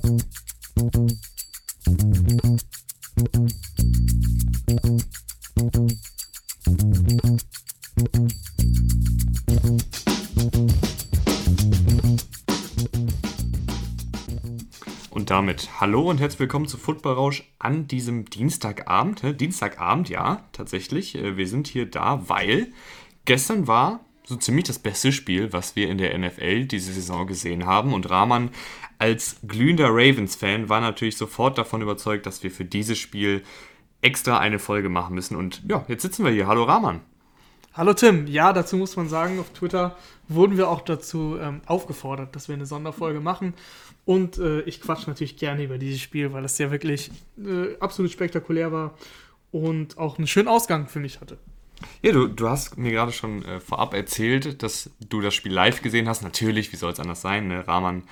Und 0.00 0.08
damit 15.28 15.68
hallo 15.80 16.08
und 16.08 16.18
herzlich 16.18 16.40
willkommen 16.40 16.66
zu 16.66 16.78
Football 16.78 17.14
Rausch 17.14 17.44
an 17.58 17.86
diesem 17.86 18.24
Dienstagabend. 18.24 19.40
Dienstagabend, 19.40 20.08
ja, 20.08 20.48
tatsächlich. 20.52 21.14
Äh, 21.14 21.36
wir 21.36 21.46
sind 21.46 21.66
hier 21.66 21.84
da, 21.84 22.28
weil 22.28 22.72
gestern 23.26 23.66
war 23.66 24.00
so 24.24 24.36
ziemlich 24.36 24.64
das 24.64 24.78
beste 24.78 25.12
Spiel, 25.12 25.52
was 25.52 25.76
wir 25.76 25.90
in 25.90 25.98
der 25.98 26.16
NFL 26.16 26.64
diese 26.66 26.92
Saison 26.92 27.26
gesehen 27.26 27.66
haben. 27.66 27.92
Und 27.92 28.08
Rahman 28.08 28.50
als 29.00 29.36
glühender 29.48 29.88
Ravens-Fan 29.88 30.68
war 30.68 30.82
natürlich 30.82 31.16
sofort 31.16 31.56
davon 31.56 31.80
überzeugt, 31.80 32.26
dass 32.26 32.42
wir 32.42 32.50
für 32.50 32.66
dieses 32.66 32.98
Spiel 32.98 33.42
extra 34.02 34.38
eine 34.38 34.58
Folge 34.58 34.90
machen 34.90 35.14
müssen. 35.14 35.36
Und 35.36 35.62
ja, 35.66 35.84
jetzt 35.88 36.02
sitzen 36.02 36.22
wir 36.22 36.30
hier. 36.30 36.46
Hallo 36.46 36.64
Rahman. 36.64 37.00
Hallo 37.72 37.94
Tim. 37.94 38.26
Ja, 38.26 38.52
dazu 38.52 38.76
muss 38.76 38.96
man 38.96 39.08
sagen, 39.08 39.40
auf 39.40 39.50
Twitter 39.54 39.96
wurden 40.28 40.58
wir 40.58 40.68
auch 40.68 40.82
dazu 40.82 41.38
ähm, 41.40 41.62
aufgefordert, 41.64 42.36
dass 42.36 42.48
wir 42.48 42.54
eine 42.54 42.66
Sonderfolge 42.66 43.20
machen. 43.20 43.54
Und 44.04 44.36
äh, 44.36 44.60
ich 44.62 44.82
quatsche 44.82 45.08
natürlich 45.08 45.38
gerne 45.38 45.64
über 45.64 45.78
dieses 45.78 46.00
Spiel, 46.00 46.34
weil 46.34 46.44
es 46.44 46.58
ja 46.58 46.70
wirklich 46.70 47.10
äh, 47.38 47.78
absolut 47.80 48.10
spektakulär 48.10 48.70
war 48.70 48.98
und 49.50 49.96
auch 49.96 50.18
einen 50.18 50.26
schönen 50.26 50.48
Ausgang 50.48 50.88
für 50.88 51.00
mich 51.00 51.22
hatte. 51.22 51.38
Ja, 52.02 52.12
du, 52.12 52.26
du 52.26 52.50
hast 52.50 52.76
mir 52.76 52.92
gerade 52.92 53.12
schon 53.12 53.46
äh, 53.46 53.60
vorab 53.60 53.94
erzählt, 53.94 54.62
dass 54.62 54.90
du 55.08 55.22
das 55.22 55.34
Spiel 55.34 55.52
live 55.52 55.80
gesehen 55.80 56.06
hast. 56.06 56.22
Natürlich, 56.22 56.70
wie 56.72 56.76
soll 56.76 56.92
es 56.92 57.00
anders 57.00 57.22
sein? 57.22 57.48
Ne? 57.48 57.66
Rahman 57.66 58.02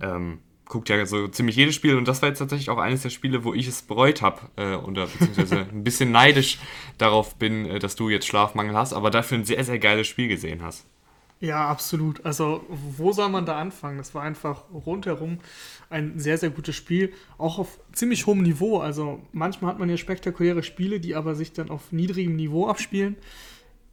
ähm, 0.00 0.38
guckt 0.66 0.88
ja 0.88 1.04
so 1.06 1.28
ziemlich 1.28 1.56
jedes 1.56 1.74
Spiel 1.74 1.96
und 1.96 2.06
das 2.06 2.22
war 2.22 2.28
jetzt 2.28 2.38
tatsächlich 2.38 2.70
auch 2.70 2.78
eines 2.78 3.02
der 3.02 3.10
Spiele, 3.10 3.44
wo 3.44 3.54
ich 3.54 3.66
es 3.66 3.82
bereut 3.82 4.22
habe 4.22 4.40
äh, 4.56 4.74
oder 4.74 5.06
beziehungsweise 5.06 5.60
ein 5.72 5.84
bisschen 5.84 6.10
neidisch 6.10 6.58
darauf 6.98 7.36
bin, 7.36 7.66
äh, 7.66 7.78
dass 7.78 7.96
du 7.96 8.08
jetzt 8.08 8.26
Schlafmangel 8.26 8.76
hast, 8.76 8.92
aber 8.92 9.10
dafür 9.10 9.38
ein 9.38 9.44
sehr, 9.44 9.62
sehr 9.64 9.78
geiles 9.78 10.06
Spiel 10.06 10.28
gesehen 10.28 10.62
hast. 10.62 10.86
Ja, 11.38 11.68
absolut. 11.68 12.24
Also, 12.24 12.64
wo 12.68 13.12
soll 13.12 13.28
man 13.28 13.44
da 13.44 13.58
anfangen? 13.58 13.98
Das 13.98 14.14
war 14.14 14.22
einfach 14.22 14.64
rundherum 14.72 15.38
ein 15.90 16.18
sehr, 16.18 16.38
sehr 16.38 16.48
gutes 16.48 16.74
Spiel, 16.74 17.12
auch 17.36 17.58
auf 17.58 17.78
ziemlich 17.92 18.26
hohem 18.26 18.42
Niveau. 18.42 18.78
Also, 18.78 19.22
manchmal 19.32 19.72
hat 19.72 19.78
man 19.78 19.90
ja 19.90 19.98
spektakuläre 19.98 20.62
Spiele, 20.62 20.98
die 20.98 21.14
aber 21.14 21.34
sich 21.34 21.52
dann 21.52 21.68
auf 21.68 21.92
niedrigem 21.92 22.36
Niveau 22.36 22.68
abspielen. 22.68 23.16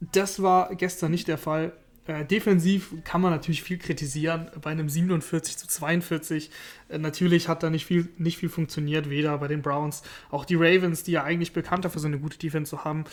Das 0.00 0.42
war 0.42 0.74
gestern 0.74 1.10
nicht 1.10 1.28
der 1.28 1.38
Fall. 1.38 1.72
Äh, 2.06 2.24
defensiv 2.24 2.92
kann 3.04 3.22
man 3.22 3.30
natürlich 3.30 3.62
viel 3.62 3.78
kritisieren. 3.78 4.50
Bei 4.60 4.70
einem 4.70 4.88
47 4.88 5.56
zu 5.56 5.66
42 5.66 6.50
äh, 6.90 6.98
natürlich 6.98 7.48
hat 7.48 7.62
da 7.62 7.70
nicht 7.70 7.86
viel, 7.86 8.08
nicht 8.18 8.38
viel 8.38 8.50
funktioniert, 8.50 9.08
weder 9.08 9.38
bei 9.38 9.48
den 9.48 9.62
Browns, 9.62 10.02
auch 10.30 10.44
die 10.44 10.56
Ravens, 10.56 11.02
die 11.02 11.12
ja 11.12 11.24
eigentlich 11.24 11.52
bekannt 11.52 11.84
dafür 11.84 12.00
so 12.00 12.06
eine 12.06 12.18
gute 12.18 12.38
Defense 12.38 12.70
zu 12.70 12.84
haben. 12.84 13.04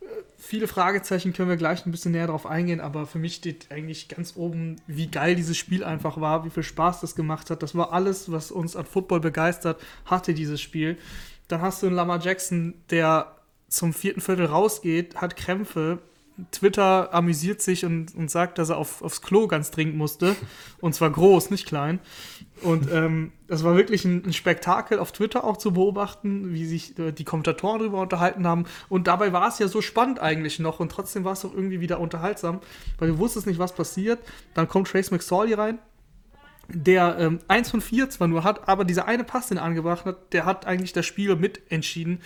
Äh, 0.00 0.06
viele 0.38 0.68
Fragezeichen 0.68 1.34
können 1.34 1.50
wir 1.50 1.58
gleich 1.58 1.84
ein 1.84 1.90
bisschen 1.90 2.12
näher 2.12 2.28
drauf 2.28 2.46
eingehen, 2.46 2.80
aber 2.80 3.06
für 3.06 3.18
mich 3.18 3.34
steht 3.34 3.66
eigentlich 3.70 4.08
ganz 4.08 4.34
oben, 4.36 4.76
wie 4.86 5.08
geil 5.08 5.34
dieses 5.34 5.58
Spiel 5.58 5.84
einfach 5.84 6.18
war, 6.18 6.46
wie 6.46 6.50
viel 6.50 6.62
Spaß 6.62 7.02
das 7.02 7.14
gemacht 7.14 7.50
hat. 7.50 7.62
Das 7.62 7.74
war 7.74 7.92
alles, 7.92 8.32
was 8.32 8.50
uns 8.50 8.74
an 8.74 8.86
Football 8.86 9.20
begeistert, 9.20 9.82
hatte 10.06 10.32
dieses 10.32 10.62
Spiel. 10.62 10.96
Dann 11.48 11.60
hast 11.60 11.82
du 11.82 11.88
einen 11.88 11.96
Lamar 11.96 12.20
Jackson, 12.20 12.72
der 12.88 13.36
zum 13.68 13.92
vierten 13.92 14.22
Viertel 14.22 14.46
rausgeht, 14.46 15.16
hat 15.16 15.36
Krämpfe, 15.36 15.98
Twitter 16.50 17.12
amüsiert 17.12 17.60
sich 17.60 17.84
und, 17.84 18.14
und 18.14 18.30
sagt, 18.30 18.58
dass 18.58 18.70
er 18.70 18.78
auf, 18.78 19.02
aufs 19.02 19.22
Klo 19.22 19.46
ganz 19.46 19.70
dringend 19.70 19.96
musste. 19.96 20.36
Und 20.80 20.94
zwar 20.94 21.10
groß, 21.10 21.50
nicht 21.50 21.66
klein. 21.66 22.00
Und 22.62 22.90
ähm, 22.92 23.32
das 23.46 23.64
war 23.64 23.76
wirklich 23.76 24.04
ein, 24.04 24.24
ein, 24.24 24.32
Spektakel 24.32 24.98
auf 24.98 25.12
Twitter 25.12 25.44
auch 25.44 25.56
zu 25.56 25.72
beobachten, 25.72 26.52
wie 26.52 26.66
sich 26.66 26.98
äh, 26.98 27.12
die 27.12 27.24
Kommentatoren 27.24 27.78
darüber 27.78 28.00
unterhalten 28.00 28.46
haben. 28.46 28.64
Und 28.88 29.06
dabei 29.06 29.32
war 29.32 29.48
es 29.48 29.58
ja 29.58 29.68
so 29.68 29.80
spannend 29.80 30.20
eigentlich 30.20 30.58
noch 30.58 30.80
und 30.80 30.92
trotzdem 30.92 31.24
war 31.24 31.32
es 31.32 31.44
auch 31.44 31.54
irgendwie 31.54 31.80
wieder 31.80 32.00
unterhaltsam, 32.00 32.60
weil 32.98 33.08
du 33.08 33.18
wusstest 33.18 33.46
nicht, 33.46 33.58
was 33.58 33.74
passiert. 33.74 34.20
Dann 34.54 34.68
kommt 34.68 34.88
Trace 34.88 35.10
McSorley 35.10 35.54
rein, 35.54 35.78
der 36.68 37.16
ähm, 37.18 37.40
1 37.48 37.70
von 37.70 37.80
4 37.80 38.10
zwar 38.10 38.28
nur 38.28 38.44
hat, 38.44 38.68
aber 38.68 38.84
dieser 38.84 39.06
eine 39.06 39.24
Pass, 39.24 39.48
den 39.48 39.58
er 39.58 39.64
angebracht 39.64 40.04
hat, 40.04 40.32
der 40.32 40.44
hat 40.44 40.66
eigentlich 40.66 40.92
das 40.92 41.06
Spiel 41.06 41.34
mitentschieden 41.36 42.20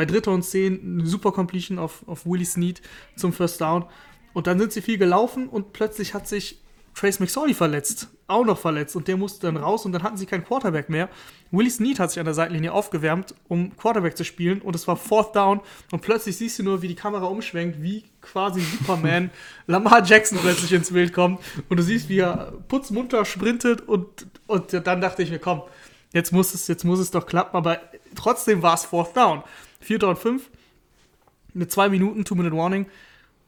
bei 0.00 0.06
Dritter 0.06 0.30
und 0.30 0.42
Zehn 0.42 0.80
eine 1.00 1.06
super 1.06 1.30
Completion 1.30 1.78
auf, 1.78 2.08
auf 2.08 2.24
Willie 2.24 2.46
Snead 2.46 2.80
zum 3.16 3.34
First 3.34 3.60
Down. 3.60 3.84
Und 4.32 4.46
dann 4.46 4.58
sind 4.58 4.72
sie 4.72 4.80
viel 4.80 4.96
gelaufen 4.96 5.46
und 5.46 5.74
plötzlich 5.74 6.14
hat 6.14 6.26
sich 6.26 6.62
Trace 6.94 7.20
McSorley 7.20 7.52
verletzt, 7.52 8.08
auch 8.26 8.46
noch 8.46 8.56
verletzt 8.56 8.96
und 8.96 9.08
der 9.08 9.18
musste 9.18 9.46
dann 9.46 9.58
raus 9.58 9.84
und 9.84 9.92
dann 9.92 10.02
hatten 10.02 10.16
sie 10.16 10.24
keinen 10.24 10.42
Quarterback 10.42 10.88
mehr. 10.88 11.10
Willie 11.50 11.70
Snead 11.70 12.00
hat 12.00 12.08
sich 12.08 12.18
an 12.18 12.24
der 12.24 12.32
Seitenlinie 12.32 12.72
aufgewärmt, 12.72 13.34
um 13.46 13.76
Quarterback 13.76 14.16
zu 14.16 14.24
spielen 14.24 14.62
und 14.62 14.74
es 14.74 14.88
war 14.88 14.96
Fourth 14.96 15.36
Down 15.36 15.60
und 15.92 16.00
plötzlich 16.00 16.38
siehst 16.38 16.58
du 16.58 16.62
nur, 16.62 16.80
wie 16.80 16.88
die 16.88 16.94
Kamera 16.94 17.26
umschwenkt, 17.26 17.82
wie 17.82 18.04
quasi 18.22 18.62
Superman 18.62 19.30
Lamar 19.66 20.02
Jackson 20.02 20.38
plötzlich 20.38 20.72
ins 20.72 20.94
Bild 20.94 21.12
kommt 21.12 21.40
und 21.68 21.76
du 21.76 21.82
siehst, 21.82 22.08
wie 22.08 22.20
er 22.20 22.54
putzmunter 22.68 23.26
sprintet 23.26 23.86
und, 23.86 24.06
und 24.46 24.72
dann 24.72 25.02
dachte 25.02 25.22
ich 25.22 25.30
mir, 25.30 25.40
komm, 25.40 25.60
jetzt 26.14 26.32
muss 26.32 26.54
es, 26.54 26.68
jetzt 26.68 26.84
muss 26.84 27.00
es 27.00 27.10
doch 27.10 27.26
klappen, 27.26 27.54
aber 27.54 27.80
trotzdem 28.14 28.62
war 28.62 28.74
es 28.74 28.86
Fourth 28.86 29.14
Down. 29.14 29.42
Vierter 29.80 30.08
und 30.08 30.18
fünf. 30.18 30.50
Mit 31.52 31.72
zwei 31.72 31.88
Minuten, 31.88 32.24
Two-Minute-Warning. 32.24 32.86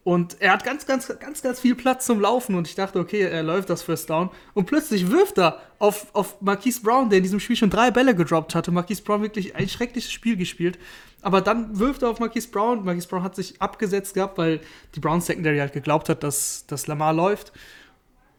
Und 0.04 0.40
er 0.40 0.52
hat 0.52 0.64
ganz, 0.64 0.84
ganz, 0.84 1.06
ganz, 1.20 1.42
ganz 1.42 1.60
viel 1.60 1.76
Platz 1.76 2.06
zum 2.06 2.20
Laufen 2.20 2.56
und 2.56 2.66
ich 2.66 2.74
dachte, 2.74 2.98
okay, 2.98 3.20
er 3.20 3.44
läuft 3.44 3.70
das 3.70 3.82
First 3.82 4.10
Down. 4.10 4.30
Und 4.52 4.66
plötzlich 4.66 5.12
wirft 5.12 5.38
er 5.38 5.60
auf, 5.78 6.08
auf 6.12 6.40
Marquise 6.40 6.82
Brown, 6.82 7.08
der 7.08 7.18
in 7.18 7.22
diesem 7.22 7.38
Spiel 7.38 7.54
schon 7.54 7.70
drei 7.70 7.92
Bälle 7.92 8.16
gedroppt 8.16 8.56
hatte. 8.56 8.72
Marquise 8.72 9.02
Brown 9.02 9.22
wirklich 9.22 9.54
ein 9.54 9.68
schreckliches 9.68 10.10
Spiel 10.10 10.36
gespielt. 10.36 10.76
Aber 11.20 11.40
dann 11.40 11.78
wirft 11.78 12.02
er 12.02 12.10
auf 12.10 12.18
Marquise 12.18 12.48
Brown. 12.48 12.84
Marquise 12.84 13.06
Brown 13.06 13.22
hat 13.22 13.36
sich 13.36 13.62
abgesetzt 13.62 14.14
gehabt, 14.14 14.38
weil 14.38 14.60
die 14.96 15.00
Brown 15.00 15.20
Secondary 15.20 15.58
halt 15.58 15.72
geglaubt 15.72 16.08
hat, 16.08 16.24
dass, 16.24 16.66
dass 16.66 16.88
Lamar 16.88 17.12
läuft. 17.12 17.52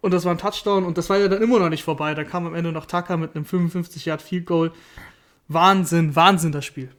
Und 0.02 0.14
das 0.14 0.26
war 0.26 0.34
ein 0.34 0.38
Touchdown 0.38 0.84
und 0.84 0.98
das 0.98 1.10
war 1.10 1.18
ja 1.18 1.30
dann 1.30 1.42
immer 1.42 1.60
noch 1.60 1.70
nicht 1.70 1.86
vorbei. 1.86 2.14
Da 2.14 2.26
kam 2.26 2.46
am 2.46 2.56
Ende 2.56 2.74
noch 2.74 2.88
Tucker 2.88 3.16
mit 3.16 3.38
einem 3.38 3.46
55 3.46 4.04
Yard 4.04 4.22
Field 4.22 4.46
Goal. 4.46 4.74
Wahnsinn, 5.48 6.14
Wahnsinn 6.14 6.52
das 6.52 6.66
Spiel. 6.66 6.90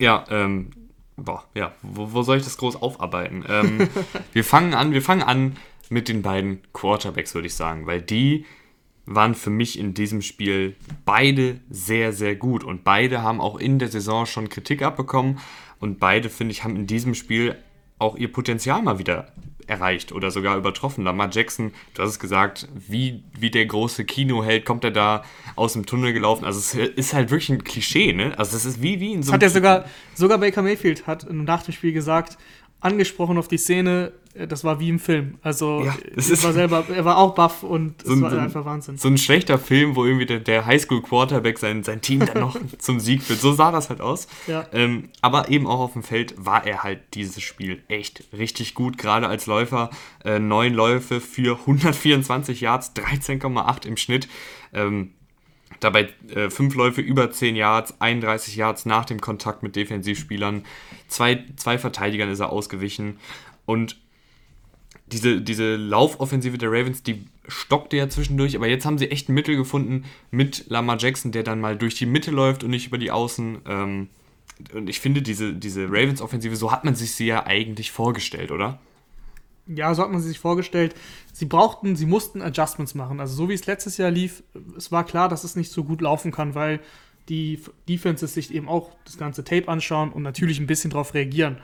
Ja, 0.00 0.24
ähm, 0.30 0.70
boah, 1.16 1.44
ja, 1.54 1.72
wo, 1.82 2.12
wo 2.12 2.22
soll 2.22 2.38
ich 2.38 2.44
das 2.44 2.56
groß 2.56 2.76
aufarbeiten? 2.76 3.44
Ähm, 3.46 3.88
wir 4.32 4.44
fangen 4.44 4.72
an, 4.74 4.92
wir 4.92 5.02
fangen 5.02 5.22
an 5.22 5.56
mit 5.90 6.08
den 6.08 6.22
beiden 6.22 6.62
Quarterbacks, 6.72 7.34
würde 7.34 7.48
ich 7.48 7.54
sagen, 7.54 7.86
weil 7.86 8.00
die 8.00 8.46
waren 9.04 9.34
für 9.34 9.50
mich 9.50 9.78
in 9.78 9.92
diesem 9.92 10.22
Spiel 10.22 10.76
beide 11.04 11.60
sehr, 11.68 12.12
sehr 12.12 12.34
gut 12.34 12.64
und 12.64 12.82
beide 12.82 13.22
haben 13.22 13.40
auch 13.40 13.58
in 13.58 13.78
der 13.78 13.88
Saison 13.88 14.24
schon 14.24 14.48
Kritik 14.48 14.82
abbekommen 14.82 15.38
und 15.80 16.00
beide, 16.00 16.30
finde 16.30 16.52
ich, 16.52 16.64
haben 16.64 16.76
in 16.76 16.86
diesem 16.86 17.14
Spiel 17.14 17.56
auch 17.98 18.16
ihr 18.16 18.32
Potenzial 18.32 18.80
mal 18.80 18.98
wieder 18.98 19.32
erreicht 19.70 20.12
oder 20.12 20.30
sogar 20.30 20.56
übertroffen. 20.56 21.04
Lamar 21.04 21.30
Jackson, 21.30 21.72
du 21.94 22.02
hast 22.02 22.10
es 22.10 22.18
gesagt, 22.18 22.68
wie, 22.74 23.22
wie 23.38 23.50
der 23.50 23.64
große 23.66 24.04
Kinoheld 24.04 24.64
kommt 24.64 24.84
er 24.84 24.90
da 24.90 25.24
aus 25.56 25.74
dem 25.74 25.86
Tunnel 25.86 26.12
gelaufen. 26.12 26.44
Also 26.44 26.58
es 26.58 26.74
ist 26.74 27.14
halt 27.14 27.30
wirklich 27.30 27.50
ein 27.50 27.64
Klischee, 27.64 28.12
ne? 28.12 28.36
Also 28.36 28.56
es 28.56 28.64
ist 28.64 28.82
wie, 28.82 29.00
wie 29.00 29.12
in 29.12 29.22
so 29.22 29.30
einem... 29.30 29.36
Hat 29.36 29.42
er 29.44 29.50
sogar, 29.50 29.84
sogar 30.14 30.38
Baker 30.38 30.62
Mayfield 30.62 31.06
hat 31.06 31.26
nach 31.30 31.62
dem 31.62 31.72
Spiel 31.72 31.92
gesagt, 31.92 32.36
angesprochen 32.80 33.38
auf 33.38 33.48
die 33.48 33.58
Szene, 33.58 34.12
das 34.34 34.62
war 34.62 34.78
wie 34.78 34.88
im 34.88 35.00
Film. 35.00 35.38
Also 35.42 35.82
ja, 35.84 35.96
es 36.14 36.44
war 36.44 36.52
selber, 36.52 36.84
er 36.88 37.04
war 37.04 37.18
auch 37.18 37.34
baff 37.34 37.64
und 37.64 38.02
so 38.02 38.14
es 38.14 38.20
war 38.20 38.32
einfach 38.32 38.64
Wahnsinn. 38.64 38.96
So 38.96 39.08
ein 39.08 39.18
schlechter 39.18 39.58
Film, 39.58 39.96
wo 39.96 40.04
irgendwie 40.04 40.26
der, 40.26 40.38
der 40.38 40.66
Highschool-Quarterback 40.66 41.58
sein, 41.58 41.82
sein 41.82 42.00
Team 42.00 42.20
dann 42.24 42.38
noch 42.38 42.56
zum 42.78 43.00
Sieg 43.00 43.22
führt. 43.22 43.40
So 43.40 43.52
sah 43.52 43.72
das 43.72 43.90
halt 43.90 44.00
aus. 44.00 44.28
Ja. 44.46 44.66
Ähm, 44.72 45.08
aber 45.20 45.48
eben 45.48 45.66
auch 45.66 45.80
auf 45.80 45.94
dem 45.94 46.04
Feld 46.04 46.34
war 46.36 46.64
er 46.64 46.84
halt 46.84 47.00
dieses 47.14 47.42
Spiel 47.42 47.82
echt 47.88 48.24
richtig 48.32 48.74
gut, 48.74 48.98
gerade 48.98 49.26
als 49.26 49.46
Läufer. 49.46 49.90
Äh, 50.24 50.38
neun 50.38 50.74
Läufe 50.74 51.20
für 51.20 51.58
124 51.58 52.60
Yards, 52.60 52.92
13,8 52.94 53.86
im 53.86 53.96
Schnitt. 53.96 54.28
Ähm, 54.72 55.10
Dabei 55.80 56.10
äh, 56.34 56.50
fünf 56.50 56.74
Läufe 56.74 57.00
über 57.00 57.30
10 57.30 57.56
Yards, 57.56 58.00
31 58.00 58.54
Yards 58.54 58.84
nach 58.84 59.06
dem 59.06 59.20
Kontakt 59.20 59.62
mit 59.62 59.76
Defensivspielern. 59.76 60.64
Zwei, 61.08 61.44
zwei 61.56 61.78
Verteidigern 61.78 62.28
ist 62.28 62.40
er 62.40 62.52
ausgewichen. 62.52 63.18
Und 63.64 63.96
diese, 65.10 65.40
diese 65.40 65.76
Laufoffensive 65.76 66.58
der 66.58 66.70
Ravens, 66.70 67.02
die 67.02 67.24
stockte 67.48 67.96
ja 67.96 68.08
zwischendurch, 68.08 68.56
aber 68.56 68.68
jetzt 68.68 68.84
haben 68.84 68.98
sie 68.98 69.10
echt 69.10 69.28
ein 69.28 69.34
Mittel 69.34 69.56
gefunden 69.56 70.04
mit 70.30 70.66
Lamar 70.68 70.98
Jackson, 70.98 71.32
der 71.32 71.42
dann 71.42 71.60
mal 71.60 71.76
durch 71.76 71.94
die 71.96 72.06
Mitte 72.06 72.30
läuft 72.30 72.64
und 72.64 72.70
nicht 72.70 72.86
über 72.86 72.98
die 72.98 73.10
Außen. 73.10 73.58
Ähm, 73.66 74.08
und 74.74 74.88
ich 74.88 75.00
finde, 75.00 75.22
diese, 75.22 75.54
diese 75.54 75.86
Ravens-Offensive, 75.86 76.54
so 76.54 76.70
hat 76.70 76.84
man 76.84 76.94
sich 76.94 77.12
sie 77.12 77.26
ja 77.26 77.46
eigentlich 77.46 77.90
vorgestellt, 77.90 78.50
oder? 78.50 78.78
Ja, 79.66 79.94
so 79.94 80.02
hat 80.02 80.10
man 80.10 80.20
sie 80.20 80.28
sich 80.28 80.38
vorgestellt. 80.38 80.94
Sie 81.32 81.46
brauchten, 81.46 81.96
sie 81.96 82.06
mussten 82.06 82.42
Adjustments 82.42 82.94
machen. 82.94 83.20
Also 83.20 83.34
so 83.34 83.48
wie 83.48 83.54
es 83.54 83.66
letztes 83.66 83.96
Jahr 83.96 84.10
lief, 84.10 84.42
es 84.76 84.92
war 84.92 85.04
klar, 85.04 85.28
dass 85.28 85.44
es 85.44 85.56
nicht 85.56 85.72
so 85.72 85.84
gut 85.84 86.00
laufen 86.00 86.30
kann, 86.30 86.54
weil 86.54 86.80
die 87.28 87.60
Defenses 87.88 88.34
sich 88.34 88.52
eben 88.52 88.68
auch 88.68 88.90
das 89.04 89.16
ganze 89.16 89.44
Tape 89.44 89.68
anschauen 89.68 90.10
und 90.10 90.22
natürlich 90.22 90.58
ein 90.58 90.66
bisschen 90.66 90.90
darauf 90.90 91.14
reagieren 91.14 91.58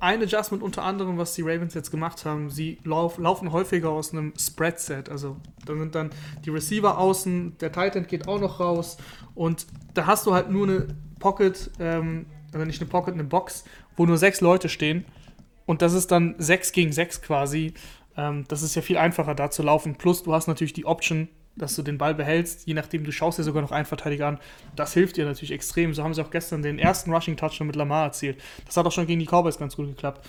ein 0.00 0.22
Adjustment 0.22 0.62
unter 0.62 0.84
anderem, 0.84 1.18
was 1.18 1.34
die 1.34 1.42
Ravens 1.42 1.74
jetzt 1.74 1.90
gemacht 1.90 2.24
haben, 2.24 2.50
sie 2.50 2.78
lauf, 2.84 3.18
laufen 3.18 3.52
häufiger 3.52 3.90
aus 3.90 4.12
einem 4.12 4.32
Spread-Set. 4.38 5.08
Also 5.08 5.36
da 5.64 5.76
sind 5.76 5.94
dann 5.94 6.10
die 6.44 6.50
Receiver 6.50 6.98
außen, 6.98 7.58
der 7.58 7.72
Tight 7.72 7.96
End 7.96 8.08
geht 8.08 8.28
auch 8.28 8.40
noch 8.40 8.60
raus 8.60 8.96
und 9.34 9.66
da 9.94 10.06
hast 10.06 10.26
du 10.26 10.34
halt 10.34 10.50
nur 10.50 10.68
eine 10.68 10.86
Pocket, 11.18 11.70
ähm, 11.80 12.26
also 12.52 12.64
nicht 12.64 12.80
eine 12.80 12.88
Pocket, 12.88 13.14
eine 13.14 13.24
Box, 13.24 13.64
wo 13.96 14.06
nur 14.06 14.18
sechs 14.18 14.40
Leute 14.40 14.68
stehen 14.68 15.04
und 15.66 15.82
das 15.82 15.92
ist 15.92 16.10
dann 16.12 16.34
sechs 16.38 16.72
gegen 16.72 16.92
sechs 16.92 17.20
quasi. 17.20 17.74
Ähm, 18.16 18.44
das 18.48 18.62
ist 18.62 18.74
ja 18.74 18.82
viel 18.82 18.98
einfacher 18.98 19.34
da 19.34 19.50
zu 19.50 19.62
laufen. 19.62 19.96
Plus 19.96 20.22
du 20.22 20.32
hast 20.32 20.46
natürlich 20.46 20.72
die 20.72 20.86
Option, 20.86 21.28
dass 21.58 21.74
du 21.74 21.82
den 21.82 21.98
Ball 21.98 22.14
behältst, 22.14 22.66
je 22.66 22.74
nachdem, 22.74 23.04
du 23.04 23.12
schaust 23.12 23.38
dir 23.38 23.42
sogar 23.42 23.62
noch 23.62 23.72
einen 23.72 23.86
Verteidiger 23.86 24.28
an. 24.28 24.38
Das 24.76 24.94
hilft 24.94 25.16
dir 25.16 25.24
natürlich 25.24 25.52
extrem. 25.52 25.92
So 25.94 26.02
haben 26.02 26.14
sie 26.14 26.22
auch 26.22 26.30
gestern 26.30 26.62
den 26.62 26.78
ersten 26.78 27.12
Rushing-Touchdown 27.12 27.66
mit 27.66 27.76
Lamar 27.76 28.06
erzielt. 28.06 28.40
Das 28.66 28.76
hat 28.76 28.86
auch 28.86 28.92
schon 28.92 29.06
gegen 29.06 29.20
die 29.20 29.26
Cowboys 29.26 29.58
ganz 29.58 29.76
gut 29.76 29.88
geklappt. 29.88 30.26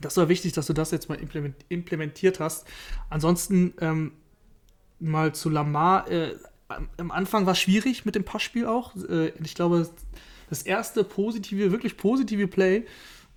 Das 0.00 0.16
war 0.16 0.28
wichtig, 0.28 0.52
dass 0.52 0.66
du 0.66 0.72
das 0.72 0.90
jetzt 0.92 1.08
mal 1.08 1.18
implementiert 1.68 2.40
hast. 2.40 2.66
Ansonsten 3.10 3.74
ähm, 3.80 4.12
mal 4.98 5.34
zu 5.34 5.50
Lamar. 5.50 6.10
Äh, 6.10 6.36
am 6.96 7.10
Anfang 7.10 7.46
war 7.46 7.54
schwierig 7.54 8.04
mit 8.04 8.14
dem 8.14 8.24
Passspiel 8.24 8.66
auch. 8.66 8.94
Äh, 8.96 9.32
ich 9.42 9.54
glaube, 9.54 9.88
das 10.48 10.62
erste 10.62 11.04
positive, 11.04 11.70
wirklich 11.70 11.96
positive 11.96 12.48
Play 12.48 12.86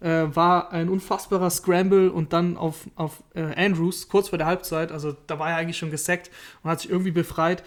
äh, 0.03 0.35
war 0.35 0.71
ein 0.71 0.89
unfassbarer 0.89 1.49
Scramble 1.49 2.11
und 2.11 2.33
dann 2.33 2.57
auf, 2.57 2.89
auf 2.95 3.23
äh, 3.33 3.41
Andrews 3.55 4.09
kurz 4.09 4.29
vor 4.29 4.37
der 4.37 4.47
Halbzeit. 4.47 4.91
Also 4.91 5.15
da 5.27 5.39
war 5.39 5.49
er 5.49 5.55
eigentlich 5.55 5.77
schon 5.77 5.91
gesackt 5.91 6.29
und 6.61 6.69
hat 6.69 6.81
sich 6.81 6.91
irgendwie 6.91 7.11
befreit. 7.11 7.63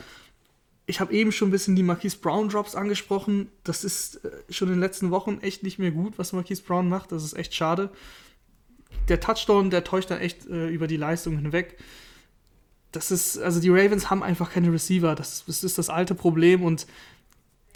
Ich 0.84 1.00
habe 1.00 1.12
eben 1.14 1.32
schon 1.32 1.48
ein 1.48 1.50
bisschen 1.50 1.74
die 1.74 1.82
Marquise 1.82 2.18
Brown 2.18 2.48
Drops 2.48 2.74
angesprochen. 2.74 3.48
Das 3.64 3.84
ist 3.84 4.24
äh, 4.24 4.30
schon 4.50 4.68
in 4.68 4.74
den 4.74 4.80
letzten 4.80 5.10
Wochen 5.10 5.38
echt 5.40 5.62
nicht 5.62 5.78
mehr 5.78 5.90
gut, 5.90 6.18
was 6.18 6.34
Marquise 6.34 6.62
Brown 6.62 6.88
macht. 6.88 7.10
Das 7.10 7.24
ist 7.24 7.32
echt 7.32 7.54
schade. 7.54 7.90
Der 9.08 9.18
Touchdown, 9.18 9.70
der 9.70 9.82
täuscht 9.82 10.10
dann 10.10 10.20
echt 10.20 10.46
äh, 10.46 10.68
über 10.68 10.86
die 10.86 10.98
Leistung 10.98 11.38
hinweg. 11.38 11.78
Das 12.92 13.10
ist, 13.10 13.38
also 13.38 13.60
die 13.60 13.70
Ravens 13.70 14.10
haben 14.10 14.22
einfach 14.22 14.52
keine 14.52 14.72
Receiver. 14.72 15.14
Das, 15.14 15.44
das 15.46 15.64
ist 15.64 15.78
das 15.78 15.88
alte 15.88 16.14
Problem 16.14 16.62
und 16.62 16.86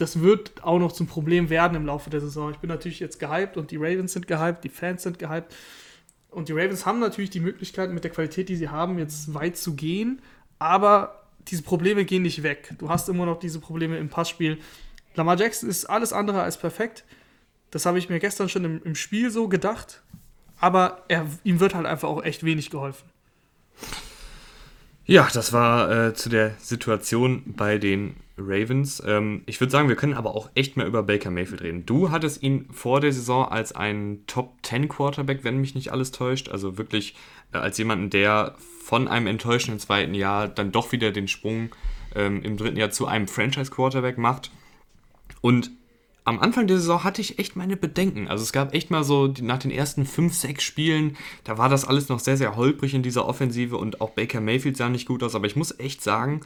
das 0.01 0.21
wird 0.21 0.65
auch 0.65 0.79
noch 0.79 0.93
zum 0.93 1.07
Problem 1.07 1.51
werden 1.51 1.77
im 1.77 1.87
Laufe 1.87 2.09
der 2.11 2.21
Saison. 2.21 2.51
Ich 2.51 2.59
bin 2.59 2.69
natürlich 2.69 3.01
jetzt 3.01 3.19
gehypt 3.19 3.57
und 3.57 3.71
die 3.71 3.77
Ravens 3.77 4.15
sind 4.15 4.27
gehypt, 4.27 4.65
die 4.65 4.69
Fans 4.69 5.03
sind 5.03 5.19
gehypt. 5.19 5.55
Und 6.31 6.49
die 6.49 6.53
Ravens 6.53 6.87
haben 6.87 7.01
natürlich 7.01 7.31
die 7.31 7.41
Möglichkeit, 7.41 7.91
mit 7.91 8.05
der 8.05 8.11
Qualität, 8.11 8.49
die 8.49 8.57
sie 8.57 8.69
haben, 8.69 8.99
jetzt 8.99 9.35
weit 9.35 9.57
zu 9.57 9.75
gehen. 9.75 10.23
Aber 10.59 11.25
diese 11.49 11.63
Probleme 11.63 12.05
gehen 12.05 12.23
nicht 12.23 12.43
weg. 12.43 12.75
Du 12.79 12.89
hast 12.89 13.09
immer 13.09 13.27
noch 13.27 13.39
diese 13.39 13.61
Probleme 13.61 13.99
im 13.99 14.09
Passspiel. 14.09 14.59
Lamar 15.17 15.39
Jackson 15.39 15.69
ist 15.69 15.87
alles 15.87 16.13
andere 16.13 16.43
als 16.43 16.57
perfekt. 16.57 17.05
Das 17.71 17.85
habe 17.85 17.99
ich 17.99 18.09
mir 18.09 18.21
gestern 18.21 18.49
schon 18.49 18.65
im, 18.65 18.83
im 18.85 18.95
Spiel 18.95 19.31
so 19.31 19.49
gedacht. 19.49 20.03
Aber 20.61 21.05
er, 21.09 21.27
ihm 21.45 21.61
wird 21.61 21.75
halt 21.75 21.87
einfach 21.87 22.09
auch 22.09 22.23
echt 22.23 22.45
wenig 22.45 22.71
geholfen. 22.71 23.09
Ja, 25.11 25.29
das 25.33 25.53
war 25.53 25.91
äh, 25.91 26.15
zu 26.15 26.29
der 26.29 26.55
Situation 26.61 27.43
bei 27.45 27.79
den 27.79 28.15
Ravens. 28.39 29.03
Ähm, 29.05 29.43
ich 29.47 29.61
würde 29.61 29.73
sagen, 29.73 29.89
wir 29.89 29.97
können 29.97 30.15
aber 30.15 30.37
auch 30.37 30.51
echt 30.55 30.77
mehr 30.77 30.87
über 30.87 31.03
Baker 31.03 31.33
Mayfield 31.33 31.63
reden. 31.63 31.85
Du 31.85 32.13
hattest 32.13 32.45
ihn 32.45 32.69
vor 32.71 33.01
der 33.01 33.13
Saison 33.13 33.49
als 33.49 33.73
einen 33.73 34.25
Top 34.29 34.55
10 34.63 34.89
Quarterback, 34.89 35.43
wenn 35.43 35.61
mich 35.61 35.75
nicht 35.75 35.91
alles 35.91 36.13
täuscht. 36.13 36.49
Also 36.49 36.79
wirklich 36.79 37.17
äh, 37.53 37.59
als 37.59 37.77
jemanden, 37.77 38.09
der 38.11 38.55
von 38.85 39.09
einem 39.09 39.27
enttäuschenden 39.27 39.81
zweiten 39.81 40.15
Jahr 40.15 40.47
dann 40.47 40.71
doch 40.71 40.93
wieder 40.93 41.11
den 41.11 41.27
Sprung 41.27 41.71
ähm, 42.15 42.45
im 42.45 42.57
dritten 42.57 42.77
Jahr 42.77 42.91
zu 42.91 43.09
einem 43.09 43.27
Franchise 43.27 43.73
Quarterback 43.73 44.17
macht. 44.17 44.53
Und 45.41 45.73
am 46.25 46.39
Anfang 46.39 46.67
der 46.67 46.79
Saison 46.79 47.03
hatte 47.03 47.21
ich 47.21 47.39
echt 47.39 47.57
meine 47.57 47.77
Bedenken. 47.77 48.29
Also 48.29 48.43
es 48.43 48.53
gab 48.53 48.75
echt 48.75 48.91
mal 48.91 49.05
so 49.05 49.33
nach 49.41 49.59
den 49.59 49.71
ersten 49.71 50.05
fünf, 50.05 50.35
sechs 50.35 50.65
Spielen, 50.65 51.17
da 51.45 51.59
war 51.59 51.69
das 51.69 51.85
alles 51.85 52.09
noch 52.09 52.21
sehr, 52.21 52.37
sehr 52.37 52.57
holprig 52.57 52.95
in 52.95 53.03
dieser 53.03 53.27
Offensive 53.27 53.77
und 53.77 54.01
auch 54.01 54.11
Baker 54.11 54.41
Mayfield 54.41 54.77
sah 54.77 54.89
nicht 54.89 55.07
gut 55.07 55.23
aus. 55.23 55.35
Aber 55.35 55.47
ich 55.47 55.57
muss 55.57 55.79
echt 55.79 56.03
sagen, 56.03 56.43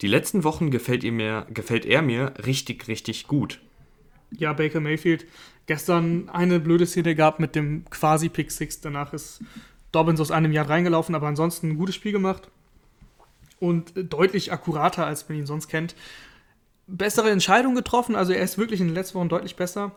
die 0.00 0.08
letzten 0.08 0.44
Wochen 0.44 0.70
gefällt, 0.70 1.02
mir, 1.04 1.46
gefällt 1.52 1.86
er 1.86 2.02
mir 2.02 2.34
richtig, 2.44 2.88
richtig 2.88 3.26
gut. 3.26 3.60
Ja, 4.30 4.52
Baker 4.52 4.80
Mayfield. 4.80 5.26
Gestern 5.66 6.28
eine 6.28 6.60
blöde 6.60 6.86
Szene 6.86 7.14
gab 7.14 7.40
mit 7.40 7.54
dem 7.54 7.84
quasi 7.88 8.28
Pick 8.28 8.50
Six. 8.50 8.80
Danach 8.80 9.12
ist 9.12 9.40
Dobbins 9.92 10.20
aus 10.20 10.30
einem 10.30 10.52
Jahr 10.52 10.68
reingelaufen, 10.68 11.14
aber 11.14 11.28
ansonsten 11.28 11.70
ein 11.70 11.76
gutes 11.76 11.94
Spiel 11.94 12.12
gemacht. 12.12 12.48
Und 13.60 13.92
deutlich 13.94 14.52
akkurater, 14.52 15.06
als 15.06 15.28
man 15.28 15.38
ihn 15.38 15.46
sonst 15.46 15.68
kennt. 15.68 15.94
Bessere 16.86 17.30
Entscheidung 17.30 17.74
getroffen. 17.74 18.16
Also 18.16 18.32
er 18.32 18.42
ist 18.42 18.58
wirklich 18.58 18.80
in 18.80 18.88
den 18.88 18.94
letzten 18.94 19.18
Wochen 19.18 19.28
deutlich 19.28 19.56
besser. 19.56 19.92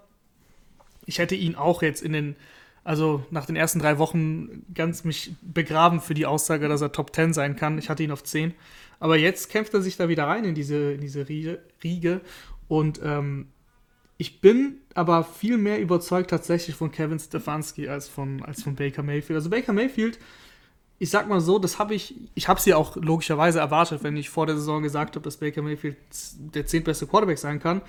Ich 1.05 1.19
hätte 1.19 1.35
ihn 1.35 1.55
auch 1.55 1.81
jetzt 1.81 2.01
in 2.01 2.13
den, 2.13 2.35
also 2.83 3.25
nach 3.31 3.45
den 3.45 3.55
ersten 3.55 3.79
drei 3.79 3.97
Wochen 3.97 4.65
ganz 4.73 5.03
mich 5.03 5.33
begraben 5.41 6.01
für 6.01 6.13
die 6.13 6.25
Aussage, 6.25 6.67
dass 6.67 6.81
er 6.81 6.91
Top 6.91 7.15
10 7.15 7.33
sein 7.33 7.55
kann. 7.55 7.77
Ich 7.77 7.89
hatte 7.89 8.03
ihn 8.03 8.11
auf 8.11 8.23
10. 8.23 8.53
Aber 8.99 9.17
jetzt 9.17 9.49
kämpft 9.49 9.73
er 9.73 9.81
sich 9.81 9.97
da 9.97 10.09
wieder 10.09 10.25
rein 10.25 10.43
in 10.43 10.55
diese, 10.55 10.93
in 10.93 11.01
diese 11.01 11.27
Riege. 11.29 12.21
Und 12.67 12.99
ähm, 13.03 13.47
ich 14.17 14.41
bin 14.41 14.77
aber 14.95 15.23
viel 15.23 15.57
mehr 15.57 15.79
überzeugt 15.79 16.31
tatsächlich 16.31 16.75
von 16.75 16.91
Kevin 16.91 17.19
Stefanski 17.19 17.87
als 17.87 18.07
von, 18.07 18.43
als 18.43 18.63
von 18.63 18.75
Baker 18.75 19.03
Mayfield. 19.03 19.37
Also 19.37 19.49
Baker 19.49 19.73
Mayfield, 19.73 20.17
ich 20.99 21.09
sag 21.09 21.27
mal 21.27 21.41
so, 21.41 21.59
das 21.59 21.77
habe 21.77 21.93
ich, 21.93 22.15
ich 22.33 22.47
habe 22.47 22.59
ja 22.65 22.75
auch 22.75 22.95
logischerweise 22.95 23.59
erwartet, 23.59 24.03
wenn 24.03 24.17
ich 24.17 24.29
vor 24.29 24.45
der 24.47 24.55
Saison 24.55 24.81
gesagt 24.81 25.15
habe, 25.15 25.23
dass 25.23 25.37
Baker 25.37 25.61
Mayfield 25.61 25.97
der 26.37 26.65
zehntbeste 26.65 27.05
Quarterback 27.05 27.37
sein 27.37 27.59
kann. 27.59 27.81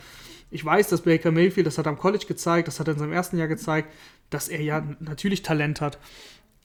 Ich 0.50 0.64
weiß, 0.64 0.88
dass 0.88 1.02
Baker 1.02 1.30
Mayfield, 1.30 1.66
das 1.66 1.78
hat 1.78 1.86
er 1.86 1.90
am 1.90 1.98
College 1.98 2.26
gezeigt, 2.26 2.68
das 2.68 2.80
hat 2.80 2.88
er 2.88 2.94
in 2.94 3.00
seinem 3.00 3.12
ersten 3.12 3.38
Jahr 3.38 3.48
gezeigt, 3.48 3.92
dass 4.30 4.48
er 4.48 4.60
ja 4.60 4.86
natürlich 5.00 5.42
Talent 5.42 5.80
hat. 5.80 5.98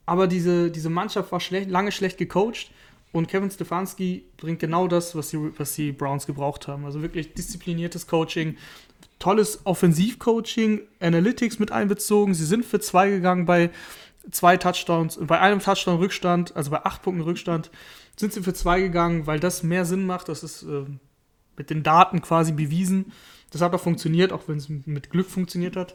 Aber 0.05 0.27
diese, 0.27 0.69
diese 0.69 0.89
Mannschaft 0.89 1.31
war 1.31 1.39
schlecht, 1.39 1.69
lange 1.69 1.91
schlecht 1.91 2.17
gecoacht 2.17 2.71
und 3.13 3.27
Kevin 3.27 3.51
Stefanski 3.51 4.25
bringt 4.35 4.59
genau 4.59 4.87
das, 4.87 5.15
was 5.15 5.29
die, 5.29 5.37
was 5.57 5.75
die 5.75 5.91
Browns 5.91 6.25
gebraucht 6.25 6.67
haben. 6.67 6.83
Also 6.83 7.01
wirklich 7.01 7.33
diszipliniertes 7.33 8.07
Coaching, 8.07 8.57
tolles 9.19 9.65
Offensivcoaching, 9.65 10.81
Analytics 10.99 11.59
mit 11.59 11.71
einbezogen. 11.71 12.33
Sie 12.33 12.45
sind 12.45 12.65
für 12.65 12.81
zwei 12.81 13.09
gegangen 13.09 13.45
bei 13.45 13.69
zwei 14.31 14.57
Touchdowns, 14.57 15.19
bei 15.21 15.39
einem 15.39 15.59
Touchdown 15.59 15.97
Rückstand, 15.97 16.55
also 16.55 16.71
bei 16.71 16.85
acht 16.85 17.01
Punkten 17.01 17.23
Rückstand, 17.23 17.71
sind 18.15 18.33
sie 18.33 18.43
für 18.43 18.53
zwei 18.53 18.81
gegangen, 18.81 19.27
weil 19.27 19.39
das 19.39 19.63
mehr 19.63 19.85
Sinn 19.85 20.05
macht. 20.05 20.29
Das 20.29 20.43
ist 20.43 20.63
äh, 20.63 20.85
mit 21.57 21.69
den 21.69 21.83
Daten 21.83 22.21
quasi 22.21 22.51
bewiesen. 22.51 23.11
Das 23.51 23.61
hat 23.61 23.73
auch 23.73 23.81
funktioniert, 23.81 24.31
auch 24.31 24.43
wenn 24.47 24.57
es 24.57 24.69
mit 24.69 25.09
Glück 25.09 25.29
funktioniert 25.29 25.75
hat, 25.75 25.93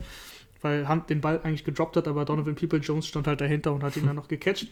weil 0.63 0.89
Hunt 0.89 1.11
den 1.11 1.21
Ball 1.21 1.41
eigentlich 1.43 1.65
gedroppt 1.65 1.97
hat, 1.97 2.07
aber 2.07 2.25
Donovan 2.25 2.55
People 2.55 2.79
Jones 2.79 3.07
stand 3.07 3.27
halt 3.27 3.41
dahinter 3.41 3.73
und 3.73 3.83
hat 3.83 3.97
ihn 3.97 4.07
dann 4.07 4.17
noch 4.17 4.29
gecatcht. 4.29 4.69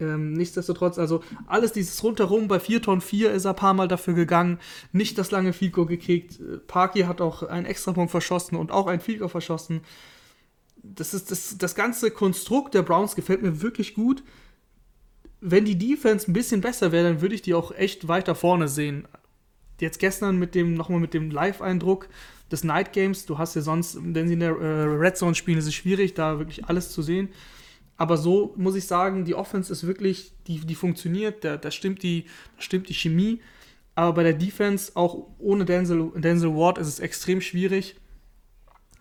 Ähm, 0.00 0.32
nichtsdestotrotz, 0.32 0.98
also 0.98 1.22
alles 1.46 1.72
dieses 1.72 2.02
rundherum, 2.04 2.46
bei 2.46 2.60
4 2.60 2.82
Tonnen 2.82 3.00
4 3.00 3.32
ist 3.32 3.44
er 3.44 3.50
ein 3.50 3.56
paar 3.56 3.74
Mal 3.74 3.88
dafür 3.88 4.14
gegangen, 4.14 4.58
nicht 4.92 5.18
das 5.18 5.30
lange 5.30 5.52
Fico 5.52 5.86
gekickt. 5.86 6.38
Äh, 6.40 6.58
Parky 6.58 7.02
hat 7.02 7.20
auch 7.20 7.42
einen 7.42 7.66
Extrapunkt 7.66 8.10
verschossen 8.10 8.56
und 8.56 8.70
auch 8.70 8.86
einen 8.86 9.00
Fico 9.00 9.28
verschossen. 9.28 9.80
Das, 10.94 11.14
ist, 11.14 11.30
das, 11.30 11.58
das 11.58 11.74
ganze 11.74 12.10
Konstrukt 12.10 12.74
der 12.74 12.82
Browns 12.82 13.14
gefällt 13.14 13.42
mir 13.42 13.60
wirklich 13.60 13.94
gut. 13.94 14.22
Wenn 15.40 15.64
die 15.64 15.78
Defense 15.78 16.30
ein 16.30 16.32
bisschen 16.32 16.60
besser 16.60 16.92
wäre, 16.92 17.08
dann 17.08 17.20
würde 17.20 17.34
ich 17.34 17.42
die 17.42 17.54
auch 17.54 17.72
echt 17.72 18.08
weiter 18.08 18.34
vorne 18.34 18.68
sehen. 18.68 19.06
Jetzt 19.80 19.98
gestern 19.98 20.38
mit 20.38 20.54
dem, 20.54 20.74
nochmal 20.74 21.00
mit 21.00 21.14
dem 21.14 21.30
Live-Eindruck 21.30 22.08
des 22.50 22.64
Night 22.64 22.92
Games, 22.92 23.26
du 23.26 23.38
hast 23.38 23.54
ja 23.54 23.62
sonst, 23.62 23.98
wenn 24.00 24.26
sie 24.26 24.34
in 24.34 24.40
der 24.40 24.50
äh, 24.50 24.82
Red 24.84 25.16
Zone 25.16 25.34
spielen, 25.34 25.58
ist 25.58 25.66
es 25.66 25.74
schwierig, 25.74 26.14
da 26.14 26.38
wirklich 26.38 26.64
alles 26.64 26.90
zu 26.90 27.02
sehen. 27.02 27.28
Aber 27.96 28.16
so 28.16 28.54
muss 28.56 28.76
ich 28.76 28.86
sagen, 28.86 29.24
die 29.24 29.34
Offense 29.34 29.72
ist 29.72 29.86
wirklich, 29.86 30.32
die, 30.46 30.60
die 30.60 30.74
funktioniert, 30.74 31.44
da, 31.44 31.56
da, 31.56 31.70
stimmt 31.70 32.02
die, 32.02 32.24
da 32.56 32.62
stimmt 32.62 32.88
die 32.88 32.94
Chemie. 32.94 33.40
Aber 33.94 34.14
bei 34.14 34.22
der 34.22 34.34
Defense, 34.34 34.92
auch 34.94 35.26
ohne 35.38 35.64
Denzel, 35.64 36.12
Denzel 36.14 36.54
Ward, 36.54 36.78
ist 36.78 36.86
es 36.86 37.00
extrem 37.00 37.40
schwierig. 37.40 37.96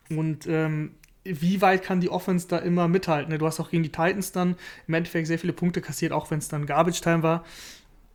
Und 0.09 0.47
ähm, 0.47 0.95
wie 1.27 1.61
weit 1.61 1.83
kann 1.83 2.01
die 2.01 2.09
Offense 2.09 2.47
da 2.47 2.57
immer 2.57 2.87
mithalten? 2.87 3.31
Ne, 3.31 3.37
du 3.37 3.45
hast 3.45 3.59
auch 3.59 3.69
gegen 3.69 3.83
die 3.83 3.91
Titans 3.91 4.31
dann 4.31 4.55
im 4.87 4.93
Endeffekt 4.93 5.27
sehr 5.27 5.39
viele 5.39 5.53
Punkte 5.53 5.81
kassiert, 5.81 6.11
auch 6.11 6.31
wenn 6.31 6.39
es 6.39 6.47
dann 6.47 6.65
Garbage 6.65 7.01
Time 7.01 7.23
war. 7.23 7.45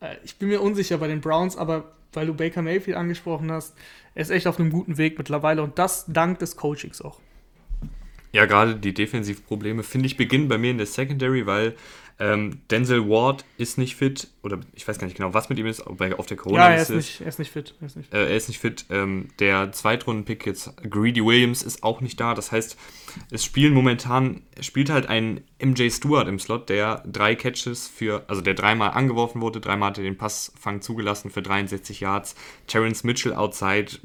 Äh, 0.00 0.16
ich 0.25 0.37
bin 0.37 0.49
mir 0.49 0.61
unsicher 0.61 0.99
bei 0.99 1.09
den 1.09 1.21
Browns, 1.21 1.57
aber 1.57 1.92
weil 2.12 2.26
du 2.26 2.35
Baker 2.35 2.62
Mayfield 2.62 2.97
angesprochen 2.97 3.50
hast, 3.50 3.75
er 4.14 4.23
ist 4.23 4.31
echt 4.31 4.47
auf 4.47 4.59
einem 4.59 4.71
guten 4.71 4.99
Weg 4.99 5.16
mittlerweile 5.16 5.62
und 5.62 5.78
das 5.78 6.04
dank 6.09 6.38
des 6.38 6.57
Coachings 6.57 7.00
auch. 7.00 7.21
Ja, 8.33 8.47
gerade 8.47 8.76
die 8.76 8.95
Defensivprobleme, 8.95 9.83
finde 9.83 10.07
ich, 10.07 10.16
beginnen 10.16 10.49
bei 10.49 10.57
mir 10.57 10.71
in 10.71 10.78
der 10.78 10.87
Secondary, 10.87 11.47
weil 11.47 11.75
ähm, 12.19 12.61
Denzel 12.71 13.09
Ward 13.09 13.45
ist 13.57 13.78
nicht 13.78 13.97
fit, 13.97 14.28
oder 14.42 14.61
ich 14.75 14.87
weiß 14.87 14.99
gar 14.99 15.07
nicht 15.07 15.16
genau, 15.16 15.35
was 15.35 15.49
mit 15.49 15.59
ihm 15.59 15.66
ist, 15.66 15.87
ob 15.87 16.00
er 16.00 16.19
auf 16.19 16.26
der 16.26 16.37
corona 16.37 16.71
ja, 16.71 16.76
er 16.76 16.83
ist. 16.83 16.90
Nicht, 16.90 17.21
er 17.21 17.26
ist 17.26 17.38
nicht 17.38 17.50
fit. 17.50 17.75
Er 17.81 17.87
ist 17.87 17.97
nicht, 17.97 18.12
äh, 18.12 18.31
er 18.31 18.37
ist 18.37 18.49
nicht 18.49 18.61
fit. 18.61 18.85
Ähm, 18.90 19.28
der 19.38 19.73
Zweitrunden-Pick 19.73 20.47
jetzt, 20.47 20.75
Greedy 20.88 21.25
Williams, 21.25 21.62
ist 21.62 21.83
auch 21.83 22.00
nicht 22.00 22.21
da. 22.21 22.35
Das 22.35 22.52
heißt, 22.52 22.76
es 23.31 23.45
spielen 23.45 23.73
momentan, 23.75 24.42
spielt 24.61 24.90
halt 24.90 25.07
ein 25.07 25.42
MJ 25.62 25.90
Stewart 25.90 26.28
im 26.28 26.38
Slot, 26.38 26.69
der 26.69 27.02
drei 27.07 27.35
Catches 27.35 27.88
für, 27.88 28.25
also 28.28 28.42
der 28.42 28.54
dreimal 28.54 28.90
angeworfen 28.90 29.40
wurde, 29.40 29.61
dreimal 29.61 29.90
hat 29.90 29.99
er 29.99 30.04
den 30.04 30.19
Passfang 30.19 30.81
zugelassen 30.81 31.31
für 31.31 31.42
63 31.42 32.00
Yards. 32.00 32.35
Terrence 32.66 33.04
Mitchell 33.04 33.35
outside 33.35 33.99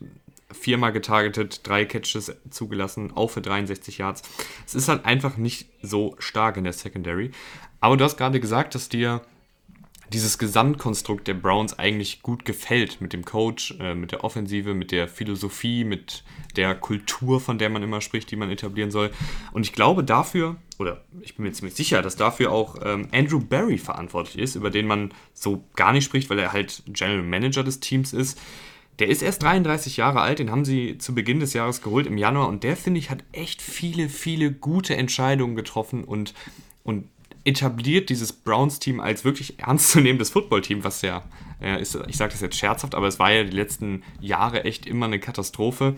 viermal 0.52 0.94
getargetet, 0.94 1.68
drei 1.68 1.86
Catches 1.86 2.34
zugelassen, 2.50 3.12
auch 3.14 3.30
für 3.30 3.42
63 3.42 3.98
Yards. 3.98 4.22
Es 4.66 4.76
ist 4.76 4.88
halt 4.88 5.06
einfach 5.06 5.38
nicht 5.38 5.68
so 5.82 6.16
stark 6.20 6.58
in 6.58 6.64
der 6.64 6.74
Secondary. 6.74 7.32
Aber 7.79 7.98
du 7.98 8.03
hast 8.03 8.17
gerade 8.17 8.39
gesagt, 8.39 8.75
dass 8.75 8.89
dir 8.89 9.22
dieses 10.13 10.38
Gesamtkonstrukt 10.38 11.27
der 11.27 11.34
Browns 11.34 11.77
eigentlich 11.77 12.22
gut 12.22 12.46
gefällt 12.46 13.01
mit 13.01 13.13
dem 13.13 13.25
Coach, 13.25 13.75
äh, 13.79 13.93
mit 13.93 14.12
der 14.12 14.24
Offensive, 14.24 14.74
mit 14.74 14.91
der 14.91 15.07
Philosophie, 15.07 15.84
mit 15.84 16.24
der 16.55 16.75
Kultur, 16.75 17.41
von 17.41 17.57
der 17.57 17.69
man 17.69 17.84
immer 17.84 18.00
spricht, 18.01 18.31
die 18.31 18.36
man 18.36 18.50
etablieren 18.50 18.91
soll. 18.91 19.12
Und 19.51 19.63
ich 19.63 19.74
glaube 19.74 20.03
dafür, 20.03 20.55
oder 20.79 21.03
ich 21.22 21.36
bin 21.36 21.46
mir 21.46 21.51
ziemlich 21.51 21.75
sicher, 21.75 22.01
dass 22.01 22.15
dafür 22.15 22.51
auch 22.51 22.77
ähm, 22.84 23.10
Andrew 23.12 23.39
Barry 23.39 23.77
verantwortlich 23.77 24.41
ist, 24.41 24.55
über 24.55 24.69
den 24.69 24.88
man 24.88 25.13
so 25.34 25.63
gar 25.75 25.91
nicht 25.91 26.05
spricht, 26.05 26.29
weil 26.29 26.39
er 26.39 26.53
halt 26.53 26.84
General 26.88 27.24
Manager 27.24 27.63
des 27.63 27.79
Teams 27.79 28.13
ist. 28.13 28.39
Der 29.00 29.10
ist 29.10 29.22
erst 29.22 29.43
33 29.43 29.98
Jahre 29.98 30.22
alt, 30.22 30.39
den 30.39 30.50
haben 30.50 30.65
sie 30.65 30.98
zu 30.98 31.13
Beginn 31.13 31.39
des 31.39 31.53
Jahres 31.53 31.81
geholt 31.81 32.07
im 32.07 32.17
Januar 32.17 32.48
und 32.48 32.63
der, 32.63 32.75
finde 32.75 33.00
ich, 33.00 33.12
hat 33.12 33.24
echt 33.31 33.62
viele, 33.62 34.10
viele 34.10 34.51
gute 34.51 34.96
Entscheidungen 34.96 35.55
getroffen 35.55 36.03
und, 36.03 36.34
und 36.84 37.07
etabliert 37.48 38.10
dieses 38.10 38.34
Browns-Team 38.34 39.00
als 39.00 39.24
wirklich 39.24 39.58
ernstzunehmendes 39.60 40.32
Football-Team, 40.32 40.84
was 40.84 41.01
ja 41.01 41.24
äh, 41.62 41.82
ist, 41.82 41.98
ich 42.08 42.18
sage 42.18 42.34
das 42.34 42.42
jetzt 42.42 42.58
scherzhaft, 42.58 42.94
aber 42.94 43.08
es 43.08 43.20
war 43.20 43.32
ja 43.32 43.46
die 43.46 43.56
letzten 43.56 44.04
Jahre 44.20 44.66
echt 44.66 44.86
immer 44.86 45.06
eine 45.06 45.20
Katastrophe. 45.20 45.96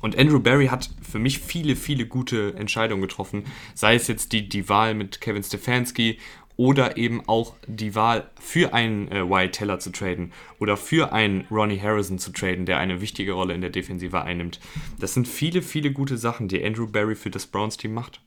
Und 0.00 0.18
Andrew 0.18 0.40
Barry 0.40 0.66
hat 0.66 0.90
für 1.02 1.18
mich 1.18 1.38
viele, 1.38 1.76
viele 1.76 2.06
gute 2.06 2.54
Entscheidungen 2.56 3.02
getroffen. 3.02 3.44
Sei 3.74 3.94
es 3.94 4.08
jetzt 4.08 4.32
die, 4.32 4.48
die 4.48 4.68
Wahl 4.68 4.94
mit 4.94 5.20
Kevin 5.20 5.44
Stefanski 5.44 6.18
oder 6.56 6.96
eben 6.96 7.22
auch 7.28 7.54
die 7.66 7.94
Wahl 7.94 8.30
für 8.40 8.72
einen 8.72 9.12
äh, 9.12 9.28
Wyatt 9.28 9.52
Teller 9.52 9.78
zu 9.78 9.90
traden 9.90 10.32
oder 10.58 10.76
für 10.76 11.12
einen 11.12 11.46
Ronnie 11.50 11.80
Harrison 11.80 12.18
zu 12.18 12.32
traden, 12.32 12.66
der 12.66 12.78
eine 12.78 13.00
wichtige 13.00 13.32
Rolle 13.32 13.54
in 13.54 13.60
der 13.60 13.70
Defensive 13.70 14.22
einnimmt. 14.22 14.58
Das 14.98 15.14
sind 15.14 15.28
viele, 15.28 15.62
viele 15.62 15.92
gute 15.92 16.16
Sachen, 16.16 16.48
die 16.48 16.64
Andrew 16.64 16.86
Barry 16.86 17.14
für 17.14 17.30
das 17.30 17.46
Browns-Team 17.46 17.92
macht. 17.92 18.20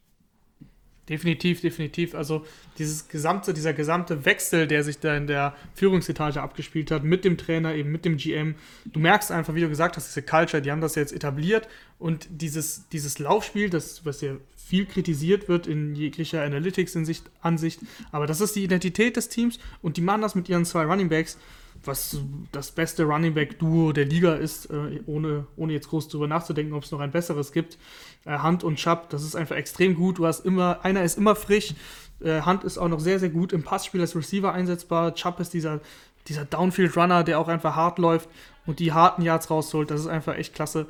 Definitiv, 1.07 1.61
definitiv. 1.61 2.15
Also 2.15 2.45
dieses 2.79 3.07
gesamte, 3.07 3.53
dieser 3.53 3.73
gesamte 3.73 4.25
Wechsel, 4.25 4.65
der 4.65 4.83
sich 4.83 4.99
da 4.99 5.15
in 5.15 5.27
der 5.27 5.55
Führungsetage 5.75 6.41
abgespielt 6.41 6.89
hat, 6.89 7.03
mit 7.03 7.23
dem 7.25 7.37
Trainer, 7.37 7.75
eben 7.75 7.91
mit 7.91 8.05
dem 8.05 8.17
GM. 8.17 8.55
Du 8.85 8.99
merkst 8.99 9.31
einfach, 9.31 9.53
wie 9.53 9.61
du 9.61 9.69
gesagt 9.69 9.97
hast, 9.97 10.07
diese 10.07 10.23
Culture, 10.23 10.63
die 10.63 10.71
haben 10.71 10.81
das 10.81 10.95
jetzt 10.95 11.13
etabliert 11.13 11.67
und 11.99 12.27
dieses, 12.31 12.89
dieses 12.89 13.19
Laufspiel, 13.19 13.69
das, 13.69 14.03
was 14.03 14.21
ja 14.21 14.35
viel 14.55 14.87
kritisiert 14.87 15.47
wird 15.47 15.67
in 15.67 15.93
jeglicher 15.93 16.41
Analytics-Ansicht, 16.41 17.79
aber 18.11 18.25
das 18.25 18.41
ist 18.41 18.55
die 18.55 18.63
Identität 18.63 19.15
des 19.15 19.29
Teams 19.29 19.59
und 19.83 19.97
die 19.97 20.01
machen 20.01 20.23
das 20.23 20.33
mit 20.33 20.49
ihren 20.49 20.65
zwei 20.65 20.85
Running 20.85 21.09
Backs 21.09 21.37
was 21.87 22.17
das 22.51 22.71
beste 22.71 23.03
Running 23.03 23.33
Back 23.33 23.59
Duo 23.59 23.91
der 23.91 24.05
Liga 24.05 24.35
ist, 24.35 24.65
äh, 24.67 25.01
ohne, 25.05 25.47
ohne 25.55 25.73
jetzt 25.73 25.89
groß 25.89 26.07
darüber 26.07 26.27
nachzudenken, 26.27 26.73
ob 26.73 26.83
es 26.83 26.91
noch 26.91 26.99
ein 26.99 27.11
besseres 27.11 27.51
gibt. 27.51 27.77
Äh, 28.25 28.39
Hunt 28.39 28.63
und 28.63 28.77
Chubb, 28.77 29.09
das 29.09 29.23
ist 29.23 29.35
einfach 29.35 29.55
extrem 29.55 29.95
gut. 29.95 30.17
Du 30.17 30.25
hast 30.25 30.45
immer, 30.45 30.83
einer 30.83 31.03
ist 31.03 31.17
immer 31.17 31.35
frisch. 31.35 31.73
Äh, 32.21 32.41
Hunt 32.41 32.63
ist 32.63 32.77
auch 32.77 32.87
noch 32.87 32.99
sehr, 32.99 33.19
sehr 33.19 33.29
gut 33.29 33.53
im 33.53 33.63
Passspiel 33.63 34.01
als 34.01 34.15
Receiver 34.15 34.51
einsetzbar. 34.53 35.15
Chubb 35.15 35.39
ist 35.39 35.53
dieser, 35.53 35.81
dieser 36.27 36.45
Downfield-Runner, 36.45 37.23
der 37.23 37.39
auch 37.39 37.47
einfach 37.47 37.75
hart 37.75 37.99
läuft 37.99 38.29
und 38.65 38.79
die 38.79 38.93
harten 38.93 39.21
Yards 39.21 39.49
rausholt. 39.49 39.91
Das 39.91 40.01
ist 40.01 40.07
einfach 40.07 40.35
echt 40.35 40.53
klasse. 40.53 40.87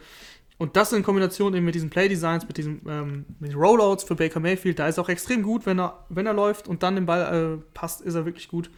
Und 0.57 0.77
das 0.77 0.93
in 0.93 1.03
Kombination 1.03 1.53
eben 1.53 1.65
mit 1.65 1.75
diesen 1.75 1.89
Play-Designs, 1.89 2.47
mit 2.47 2.57
diesen 2.57 2.81
ähm, 2.87 3.25
mit 3.39 3.55
Rollouts 3.55 4.05
für 4.05 4.15
Baker 4.15 4.39
Mayfield, 4.39 4.79
da 4.79 4.87
ist 4.87 4.99
auch 4.99 5.09
extrem 5.09 5.43
gut, 5.43 5.65
wenn 5.65 5.79
er, 5.79 6.05
wenn 6.07 6.25
er 6.25 6.33
läuft 6.33 6.69
und 6.69 6.81
dann 6.81 6.95
den 6.95 7.05
Ball 7.05 7.57
äh, 7.59 7.63
passt, 7.73 8.01
ist 8.01 8.15
er 8.15 8.25
wirklich 8.25 8.47
gut. 8.47 8.69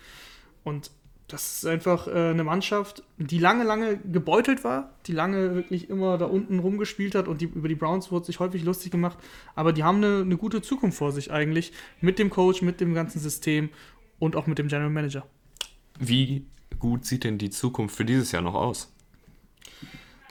Und 0.64 0.90
das 1.28 1.58
ist 1.58 1.66
einfach 1.66 2.08
äh, 2.08 2.12
eine 2.12 2.46
Mannschaft, 2.46 3.04
die 3.18 3.38
lange, 3.38 3.66
lange 3.66 3.98
gebeutelt 3.98 4.64
war, 4.64 4.94
die 5.08 5.12
lange 5.12 5.56
wirklich 5.56 5.90
immer 5.90 6.18
da 6.18 6.26
unten 6.26 6.60
rumgespielt 6.60 7.16
hat 7.16 7.28
und 7.28 7.42
die, 7.42 7.46
über 7.46 7.68
die 7.68 7.76
Browns 7.76 8.12
wurde 8.12 8.26
sich 8.26 8.40
häufig 8.40 8.64
lustig 8.64 8.92
gemacht. 8.92 9.18
Aber 9.54 9.74
die 9.74 9.84
haben 9.84 9.98
eine, 9.98 10.22
eine 10.22 10.38
gute 10.38 10.62
Zukunft 10.62 10.98
vor 10.98 11.12
sich 11.12 11.32
eigentlich 11.32 11.74
mit 12.00 12.18
dem 12.18 12.30
Coach, 12.30 12.62
mit 12.62 12.80
dem 12.80 12.94
ganzen 12.94 13.20
System 13.20 13.70
und 14.20 14.38
auch 14.38 14.48
mit 14.48 14.58
dem 14.58 14.70
General 14.70 14.90
Manager. 14.90 15.28
Wie 16.00 16.46
gut 16.80 17.06
sieht 17.06 17.26
denn 17.26 17.38
die 17.38 17.50
Zukunft 17.50 17.98
für 17.98 18.06
dieses 18.06 18.32
Jahr 18.32 18.42
noch 18.42 18.56
aus? 18.56 18.94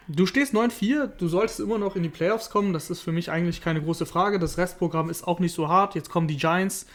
Du 0.08 0.24
stehst 0.24 0.54
9-4, 0.54 1.08
du 1.08 1.28
solltest 1.28 1.60
immer 1.60 1.78
noch 1.78 1.96
in 1.96 2.04
die 2.04 2.08
Playoffs 2.08 2.48
kommen. 2.48 2.72
Das 2.72 2.90
ist 2.90 3.00
für 3.00 3.12
mich 3.12 3.30
eigentlich 3.30 3.60
keine 3.60 3.82
große 3.82 4.06
Frage. 4.06 4.38
Das 4.38 4.56
Restprogramm 4.56 5.10
ist 5.10 5.26
auch 5.26 5.40
nicht 5.40 5.52
so 5.52 5.68
hart. 5.68 5.94
Jetzt 5.94 6.08
kommen 6.08 6.28
die 6.28 6.36
Giants. 6.36 6.86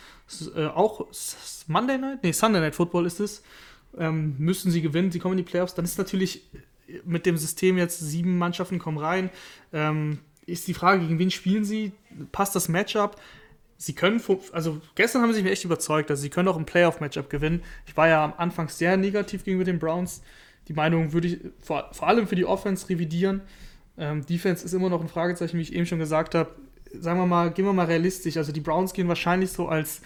Äh, 0.56 0.68
auch 0.68 1.08
Monday 1.68 1.98
Night? 1.98 2.24
Nee, 2.24 2.32
Sunday 2.32 2.62
Night 2.62 2.74
Football 2.74 3.06
ist 3.06 3.20
es 3.20 3.44
ähm, 3.98 4.36
müssen 4.38 4.72
sie 4.72 4.82
gewinnen, 4.82 5.12
sie 5.12 5.20
kommen 5.20 5.38
in 5.38 5.46
die 5.46 5.50
Playoffs, 5.50 5.76
dann 5.76 5.86
ist 5.86 5.98
natürlich 5.98 6.44
mit 7.06 7.26
dem 7.26 7.38
System 7.38 7.78
jetzt 7.78 8.00
sieben 8.00 8.38
Mannschaften 8.38 8.80
kommen 8.80 8.98
rein. 8.98 9.30
Ähm, 9.74 10.20
ist 10.46 10.68
die 10.68 10.74
Frage, 10.74 11.02
gegen 11.02 11.20
wen 11.20 11.32
spielen 11.32 11.64
sie? 11.64 11.92
Passt 12.32 12.56
das 12.56 12.68
Matchup? 12.68 13.20
Sie 13.78 13.94
können, 13.94 14.22
also 14.52 14.80
gestern 14.96 15.22
haben 15.22 15.34
sie 15.34 15.42
mich 15.42 15.52
echt 15.52 15.66
überzeugt, 15.66 16.12
also 16.12 16.22
sie 16.22 16.30
können 16.30 16.48
auch 16.48 16.58
ein 16.58 16.66
Playoff-Matchup 16.66 17.30
gewinnen. 17.30 17.64
Ich 17.88 17.98
war 17.98 18.08
ja 18.08 18.24
am 18.24 18.34
Anfang 18.38 18.70
sehr 18.70 18.96
negativ 18.98 19.44
gegenüber 19.44 19.66
den 19.66 19.80
Browns. 19.80 20.22
Die 20.68 20.74
Meinung 20.74 21.14
würde 21.14 21.28
ich 21.28 21.40
vor, 21.60 21.90
vor 21.92 22.08
allem 22.08 22.28
für 22.28 22.36
die 22.36 22.46
Offense 22.46 22.90
revidieren. 22.90 23.42
Ähm, 23.98 24.26
Defense 24.26 24.64
ist 24.64 24.74
immer 24.74 24.90
noch 24.90 25.02
ein 25.02 25.08
Fragezeichen, 25.08 25.58
wie 25.58 25.64
ich 25.64 25.74
eben 25.74 25.86
schon 25.86 26.00
gesagt 26.00 26.36
habe. 26.36 26.52
Sagen 26.94 27.20
wir 27.20 27.26
mal, 27.26 27.52
gehen 27.52 27.66
wir 27.66 27.74
mal 27.74 27.88
realistisch. 27.88 28.38
Also 28.38 28.52
die 28.52 28.60
Browns 28.60 28.94
gehen 28.94 29.08
wahrscheinlich 29.08 29.52
so 29.52 29.68
als 29.68 30.02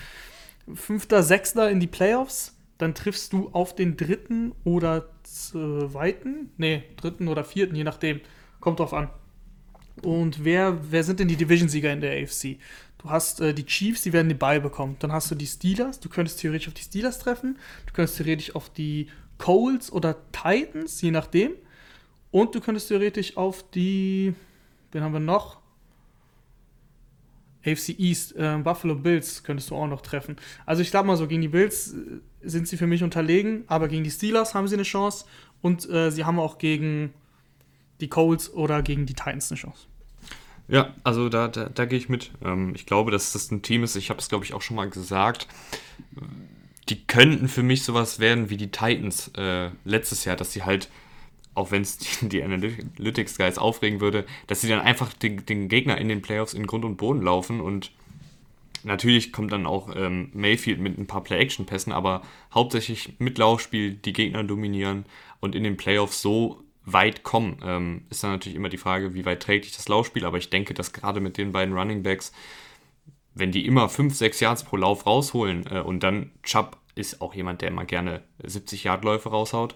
Fünfter, 0.73 1.21
Sechster 1.23 1.69
in 1.69 1.79
die 1.79 1.87
Playoffs 1.87 2.54
dann 2.77 2.93
triffst 2.93 3.33
du 3.33 3.49
auf 3.51 3.75
den 3.75 3.97
dritten 3.97 4.53
oder 4.63 5.09
zweiten, 5.23 6.51
nee, 6.57 6.83
dritten 6.97 7.27
oder 7.27 7.43
vierten, 7.43 7.75
je 7.75 7.83
nachdem, 7.83 8.21
kommt 8.59 8.79
drauf 8.79 8.93
an. 8.93 9.09
Und 10.01 10.43
wer, 10.43 10.77
wer 10.91 11.03
sind 11.03 11.19
denn 11.19 11.27
die 11.27 11.37
Division-Sieger 11.37 11.91
in 11.93 12.01
der 12.01 12.21
AFC? 12.21 12.57
Du 12.97 13.09
hast 13.09 13.39
äh, 13.39 13.53
die 13.53 13.65
Chiefs, 13.65 14.01
die 14.01 14.13
werden 14.13 14.27
die 14.27 14.35
Ball 14.35 14.59
bekommen. 14.59 14.97
Dann 14.99 15.11
hast 15.11 15.31
du 15.31 15.35
die 15.35 15.47
Steelers, 15.47 15.99
du 15.99 16.09
könntest 16.09 16.39
theoretisch 16.39 16.67
auf 16.67 16.73
die 16.73 16.83
Steelers 16.83 17.19
treffen, 17.19 17.57
du 17.85 17.93
könntest 17.93 18.17
theoretisch 18.17 18.55
auf 18.55 18.69
die 18.69 19.07
Colts 19.37 19.91
oder 19.91 20.17
Titans, 20.31 21.01
je 21.01 21.11
nachdem. 21.11 21.53
Und 22.31 22.55
du 22.55 22.59
könntest 22.59 22.89
theoretisch 22.89 23.37
auf 23.37 23.63
die, 23.71 24.33
wen 24.91 25.01
haben 25.01 25.13
wir 25.13 25.19
noch? 25.19 25.61
AFC 27.65 27.97
East, 27.97 28.35
äh, 28.35 28.57
Buffalo 28.57 28.95
Bills 28.95 29.43
könntest 29.43 29.71
du 29.71 29.75
auch 29.75 29.87
noch 29.87 30.01
treffen. 30.01 30.35
Also 30.65 30.81
ich 30.81 30.91
glaube 30.91 31.07
mal 31.07 31.17
so, 31.17 31.27
gegen 31.27 31.41
die 31.41 31.47
Bills 31.47 31.93
äh, 31.93 32.19
sind 32.49 32.67
sie 32.67 32.77
für 32.77 32.87
mich 32.87 33.03
unterlegen, 33.03 33.63
aber 33.67 33.87
gegen 33.87 34.03
die 34.03 34.11
Steelers 34.11 34.53
haben 34.53 34.67
sie 34.67 34.75
eine 34.75 34.83
Chance 34.83 35.25
und 35.61 35.89
äh, 35.89 36.11
sie 36.11 36.25
haben 36.25 36.39
auch 36.39 36.57
gegen 36.57 37.13
die 38.01 38.07
Colts 38.07 38.51
oder 38.53 38.81
gegen 38.81 39.05
die 39.05 39.13
Titans 39.13 39.51
eine 39.51 39.59
Chance. 39.59 39.87
Ja, 40.67 40.93
also 41.03 41.29
da, 41.29 41.47
da, 41.47 41.69
da 41.69 41.85
gehe 41.85 41.97
ich 41.97 42.09
mit. 42.09 42.31
Ähm, 42.43 42.73
ich 42.75 42.85
glaube, 42.85 43.11
dass 43.11 43.33
das 43.33 43.51
ein 43.51 43.61
Team 43.61 43.83
ist, 43.83 43.95
ich 43.95 44.09
habe 44.09 44.19
es 44.19 44.29
glaube 44.29 44.45
ich 44.45 44.53
auch 44.53 44.61
schon 44.61 44.75
mal 44.75 44.89
gesagt, 44.89 45.47
die 46.89 47.05
könnten 47.05 47.47
für 47.47 47.63
mich 47.63 47.83
sowas 47.83 48.19
werden 48.19 48.49
wie 48.49 48.57
die 48.57 48.71
Titans 48.71 49.31
äh, 49.37 49.69
letztes 49.83 50.25
Jahr, 50.25 50.35
dass 50.35 50.53
sie 50.53 50.63
halt 50.63 50.89
auch 51.55 51.71
wenn 51.71 51.81
es 51.81 51.97
die, 52.19 52.29
die 52.29 52.43
Analytics 52.43 53.37
Guys 53.37 53.57
aufregen 53.57 54.01
würde, 54.01 54.25
dass 54.47 54.61
sie 54.61 54.69
dann 54.69 54.81
einfach 54.81 55.13
den, 55.13 55.45
den, 55.45 55.67
Gegner 55.69 55.97
in 55.97 56.09
den 56.09 56.21
Playoffs 56.21 56.53
in 56.53 56.67
Grund 56.67 56.85
und 56.85 56.97
Boden 56.97 57.21
laufen 57.21 57.61
und 57.61 57.91
natürlich 58.85 59.33
kommt 59.33 59.51
dann 59.51 59.65
auch 59.65 59.93
ähm, 59.95 60.29
Mayfield 60.33 60.79
mit 60.79 60.97
ein 60.97 61.07
paar 61.07 61.23
Play-Action-Pässen, 61.23 61.91
aber 61.91 62.21
hauptsächlich 62.53 63.15
mit 63.19 63.37
Laufspiel 63.37 63.95
die 63.95 64.13
Gegner 64.13 64.43
dominieren 64.43 65.05
und 65.39 65.55
in 65.55 65.63
den 65.63 65.77
Playoffs 65.77 66.21
so 66.21 66.63
weit 66.85 67.23
kommen. 67.23 67.57
Ähm, 67.63 68.05
ist 68.09 68.23
dann 68.23 68.31
natürlich 68.31 68.55
immer 68.55 68.69
die 68.69 68.77
Frage, 68.77 69.13
wie 69.13 69.25
weit 69.25 69.41
trägt 69.41 69.65
sich 69.65 69.75
das 69.75 69.87
Laufspiel, 69.87 70.25
aber 70.25 70.37
ich 70.37 70.49
denke, 70.49 70.73
dass 70.73 70.93
gerade 70.93 71.19
mit 71.19 71.37
den 71.37 71.51
beiden 71.51 71.75
Running 71.75 72.03
Backs, 72.03 72.31
wenn 73.33 73.51
die 73.51 73.65
immer 73.65 73.89
5, 73.89 74.15
6 74.15 74.39
Yards 74.39 74.63
pro 74.63 74.77
Lauf 74.77 75.05
rausholen 75.05 75.65
äh, 75.69 75.79
und 75.81 76.01
dann 76.01 76.31
Chubb 76.43 76.77
ist 76.93 77.21
auch 77.21 77.33
jemand, 77.33 77.61
der 77.61 77.69
immer 77.69 77.85
gerne 77.85 78.23
70 78.43 78.85
Yard 78.85 79.03
Läufe 79.03 79.29
raushaut, 79.29 79.75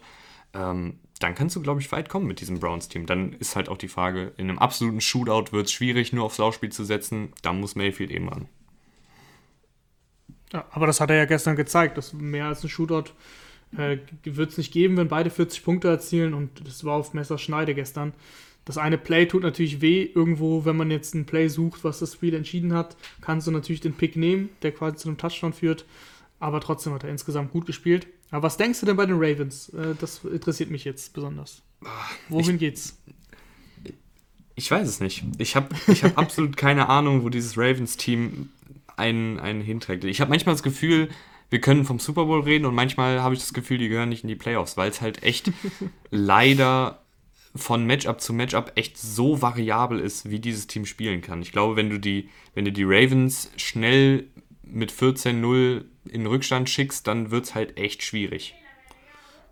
ähm, 0.54 1.00
dann 1.20 1.36
kannst 1.36 1.56
du, 1.56 1.62
glaube 1.62 1.82
ich, 1.82 1.92
weit 1.92 2.08
kommen 2.08 2.28
mit 2.28 2.40
diesem 2.40 2.60
Browns-Team. 2.60 3.06
Dann 3.06 3.34
ist 3.34 3.56
halt 3.56 3.68
auch 3.68 3.78
die 3.78 3.90
Frage, 3.90 4.34
in 4.38 4.50
einem 4.50 4.60
absoluten 4.60 5.02
Shootout 5.02 5.52
wird 5.52 5.66
es 5.66 5.74
schwierig, 5.74 6.14
nur 6.14 6.24
aufs 6.24 6.38
Laufspiel 6.38 6.72
zu 6.72 6.86
setzen. 6.86 7.34
Da 7.42 7.52
muss 7.52 7.76
Mayfield 7.76 8.12
eben 8.12 8.30
ran. 8.30 8.48
Ja, 10.52 10.66
aber 10.72 10.88
das 10.88 11.00
hat 11.00 11.10
er 11.10 11.18
ja 11.18 11.26
gestern 11.26 11.56
gezeigt, 11.56 11.98
dass 11.98 12.14
mehr 12.14 12.46
als 12.46 12.64
ein 12.64 12.70
Shootout 12.70 13.12
äh, 13.78 13.98
wird 14.24 14.52
es 14.52 14.58
nicht 14.58 14.74
geben, 14.74 14.98
wenn 14.98 15.08
beide 15.08 15.30
40 15.30 15.64
Punkte 15.64 15.88
erzielen. 15.88 16.34
Und 16.34 16.68
das 16.68 16.84
war 16.84 16.96
auf 16.96 17.14
Messerschneide 17.14 17.76
gestern. 17.76 18.14
Das 18.66 18.78
eine 18.78 18.98
Play 18.98 19.26
tut 19.26 19.44
natürlich 19.44 19.82
weh. 19.82 20.10
Irgendwo, 20.14 20.66
wenn 20.66 20.78
man 20.78 20.92
jetzt 20.92 21.16
ein 21.16 21.26
Play 21.26 21.48
sucht, 21.48 21.84
was 21.84 22.00
das 22.00 22.14
Spiel 22.14 22.34
entschieden 22.34 22.74
hat, 22.74 22.96
kannst 23.22 23.48
du 23.48 23.52
natürlich 23.52 23.82
den 23.82 23.94
Pick 23.94 24.16
nehmen, 24.16 24.50
der 24.62 24.72
quasi 24.72 24.98
zu 24.98 25.10
einem 25.10 25.18
Touchdown 25.18 25.54
führt. 25.54 25.86
Aber 26.40 26.62
trotzdem 26.62 26.94
hat 26.94 27.04
er 27.04 27.10
insgesamt 27.10 27.52
gut 27.52 27.66
gespielt. 27.66 28.08
Aber 28.32 28.44
was 28.44 28.58
denkst 28.58 28.80
du 28.80 28.86
denn 28.86 28.96
bei 28.96 29.06
den 29.06 29.18
Ravens? 29.18 29.70
Äh, 29.70 29.96
das 30.00 30.24
interessiert 30.24 30.70
mich 30.70 30.86
jetzt 30.86 31.14
besonders. 31.14 31.62
Wohin 32.30 32.56
ich, 32.56 32.60
geht's? 32.60 32.98
Ich 34.56 34.70
weiß 34.70 34.88
es 34.88 35.00
nicht. 35.00 35.24
Ich 35.38 35.56
habe 35.56 35.74
ich 35.88 36.04
hab 36.04 36.18
absolut 36.18 36.58
keine 36.58 36.90
Ahnung, 36.90 37.24
wo 37.24 37.30
dieses 37.30 37.58
Ravens-Team 37.58 38.50
einen, 39.00 39.40
einen 39.40 39.62
hinträgt. 39.62 40.04
Ich 40.04 40.22
habe 40.22 40.30
manchmal 40.30 40.54
das 40.54 40.64
Gefühl, 40.64 41.10
wir 41.50 41.62
können 41.62 41.86
vom 41.86 42.00
Super 42.00 42.26
Bowl 42.26 42.42
reden 42.42 42.66
und 42.66 42.76
manchmal 42.76 43.22
habe 43.22 43.34
ich 43.34 43.40
das 43.40 43.54
Gefühl, 43.54 43.80
die 43.80 43.90
gehören 43.90 44.10
nicht 44.10 44.24
in 44.24 44.28
die 44.28 44.36
Playoffs, 44.36 44.78
weil 44.78 44.92
es 44.92 45.02
halt 45.02 45.24
echt 45.24 45.52
leider 46.12 47.04
von 47.56 47.86
Matchup 47.86 48.22
zu 48.22 48.34
Matchup 48.34 48.74
echt 48.76 48.98
so 48.98 49.42
variabel 49.42 50.00
ist, 50.00 50.30
wie 50.30 50.40
dieses 50.40 50.68
Team 50.68 50.86
spielen 50.86 51.22
kann. 51.22 51.42
Ich 51.42 51.52
glaube, 51.52 51.76
wenn 51.76 51.90
du 51.90 52.00
die, 52.00 52.30
wenn 52.54 52.66
du 52.66 52.72
die 52.72 52.84
Ravens 52.84 53.52
schnell 53.58 54.28
mit 54.62 54.92
14-0 54.92 55.86
in 56.10 56.26
Rückstand 56.28 56.70
schickst, 56.70 57.08
dann 57.08 57.32
wird 57.32 57.46
es 57.46 57.56
halt 57.56 57.78
echt 57.78 58.04
schwierig. 58.04 58.54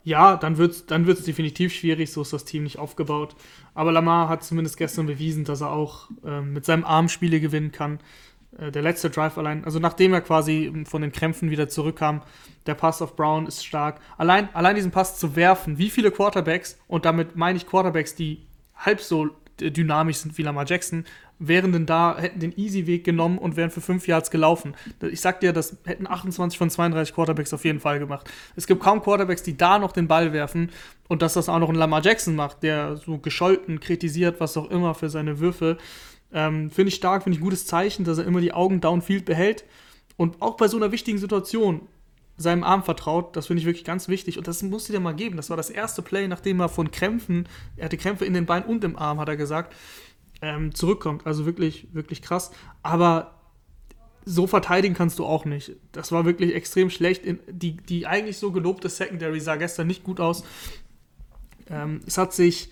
Ja, 0.03 0.37
dann 0.37 0.57
wird 0.57 0.71
es 0.71 0.85
dann 0.85 1.05
wird's 1.05 1.25
definitiv 1.25 1.73
schwierig, 1.73 2.13
so 2.13 2.21
ist 2.21 2.31
das 2.31 2.45
Team 2.45 2.63
nicht 2.63 2.79
aufgebaut. 2.79 3.35
Aber 3.73 3.91
Lamar 3.91 4.29
hat 4.29 4.43
zumindest 4.43 4.77
gestern 4.77 5.05
bewiesen, 5.05 5.43
dass 5.43 5.59
er 5.61 5.71
auch 5.71 6.09
äh, 6.23 6.39
mit 6.39 6.63
seinem 6.63 6.85
Arm 6.85 7.09
Spiele 7.09 7.41
gewinnen 7.41 7.73
kann. 7.73 7.99
Äh, 8.57 8.71
der 8.71 8.81
letzte 8.81 9.09
Drive 9.09 9.37
allein, 9.37 9.65
also 9.65 9.79
nachdem 9.79 10.13
er 10.13 10.21
quasi 10.21 10.71
von 10.85 11.01
den 11.01 11.11
Krämpfen 11.11 11.49
wieder 11.49 11.69
zurückkam, 11.69 12.21
der 12.65 12.75
Pass 12.75 13.01
auf 13.01 13.15
Brown 13.15 13.47
ist 13.47 13.65
stark. 13.65 13.99
Allein, 14.17 14.49
allein 14.53 14.75
diesen 14.75 14.91
Pass 14.91 15.17
zu 15.17 15.35
werfen, 15.35 15.77
wie 15.77 15.89
viele 15.89 16.11
Quarterbacks, 16.11 16.77
und 16.87 17.05
damit 17.05 17.35
meine 17.35 17.57
ich 17.57 17.67
Quarterbacks, 17.67 18.15
die 18.15 18.45
halb 18.75 19.01
so 19.01 19.29
dynamisch 19.59 20.17
sind 20.17 20.37
wie 20.37 20.43
Lamar 20.43 20.65
Jackson, 20.67 21.05
wären 21.39 21.71
denn 21.71 21.85
da, 21.85 22.17
hätten 22.17 22.39
den 22.39 22.57
Easy-Weg 22.57 23.03
genommen 23.03 23.37
und 23.37 23.55
wären 23.55 23.69
für 23.69 23.81
fünf 23.81 24.07
Yards 24.07 24.31
gelaufen. 24.31 24.75
Ich 25.01 25.21
sag 25.21 25.39
dir, 25.39 25.53
das 25.53 25.77
hätten 25.85 26.07
28 26.07 26.57
von 26.57 26.69
32 26.69 27.13
Quarterbacks 27.13 27.53
auf 27.53 27.63
jeden 27.63 27.79
Fall 27.79 27.99
gemacht. 27.99 28.29
Es 28.55 28.65
gibt 28.65 28.81
kaum 28.81 29.01
Quarterbacks, 29.01 29.43
die 29.43 29.57
da 29.57 29.77
noch 29.79 29.91
den 29.91 30.07
Ball 30.07 30.33
werfen 30.33 30.71
und 31.07 31.21
dass 31.21 31.33
das 31.33 31.49
auch 31.49 31.59
noch 31.59 31.69
ein 31.69 31.75
Lamar 31.75 32.01
Jackson 32.03 32.35
macht, 32.35 32.63
der 32.63 32.97
so 32.97 33.17
gescholten 33.19 33.79
kritisiert, 33.79 34.39
was 34.39 34.57
auch 34.57 34.69
immer 34.69 34.95
für 34.95 35.09
seine 35.09 35.39
Würfe. 35.39 35.77
Ähm, 36.33 36.69
finde 36.69 36.89
ich 36.89 36.95
stark, 36.95 37.23
finde 37.23 37.35
ich 37.35 37.41
ein 37.41 37.45
gutes 37.45 37.65
Zeichen, 37.65 38.03
dass 38.03 38.17
er 38.17 38.25
immer 38.25 38.41
die 38.41 38.53
Augen 38.53 38.81
downfield 38.81 39.25
behält 39.25 39.63
und 40.17 40.41
auch 40.41 40.57
bei 40.57 40.67
so 40.67 40.77
einer 40.77 40.91
wichtigen 40.91 41.17
Situation 41.17 41.87
seinem 42.37 42.63
Arm 42.63 42.83
vertraut. 42.83 43.35
Das 43.35 43.47
finde 43.47 43.61
ich 43.61 43.65
wirklich 43.65 43.85
ganz 43.85 44.07
wichtig. 44.07 44.37
Und 44.37 44.47
das 44.47 44.61
musste 44.61 44.91
dir 44.91 44.99
mal 44.99 45.15
geben. 45.15 45.37
Das 45.37 45.49
war 45.49 45.57
das 45.57 45.69
erste 45.69 46.01
Play, 46.01 46.27
nachdem 46.27 46.59
er 46.59 46.69
von 46.69 46.91
Krämpfen, 46.91 47.47
er 47.75 47.85
hatte 47.85 47.97
Krämpfe 47.97 48.25
in 48.25 48.33
den 48.33 48.45
Beinen 48.45 48.67
und 48.67 48.83
im 48.83 48.95
Arm, 48.95 49.19
hat 49.19 49.29
er 49.29 49.37
gesagt, 49.37 49.75
ähm, 50.41 50.73
zurückkommt. 50.73 51.25
Also 51.25 51.45
wirklich, 51.45 51.87
wirklich 51.93 52.21
krass. 52.21 52.51
Aber 52.83 53.33
so 54.23 54.45
verteidigen 54.45 54.93
kannst 54.93 55.19
du 55.19 55.25
auch 55.25 55.45
nicht. 55.45 55.71
Das 55.93 56.11
war 56.11 56.25
wirklich 56.25 56.53
extrem 56.53 56.89
schlecht. 56.89 57.23
die, 57.49 57.77
die 57.77 58.05
eigentlich 58.05 58.37
so 58.37 58.51
gelobte 58.51 58.89
Secondary 58.89 59.39
sah 59.39 59.55
gestern 59.55 59.87
nicht 59.87 60.03
gut 60.03 60.19
aus. 60.19 60.43
Ähm, 61.69 62.01
es 62.05 62.17
hat 62.17 62.33
sich 62.33 62.69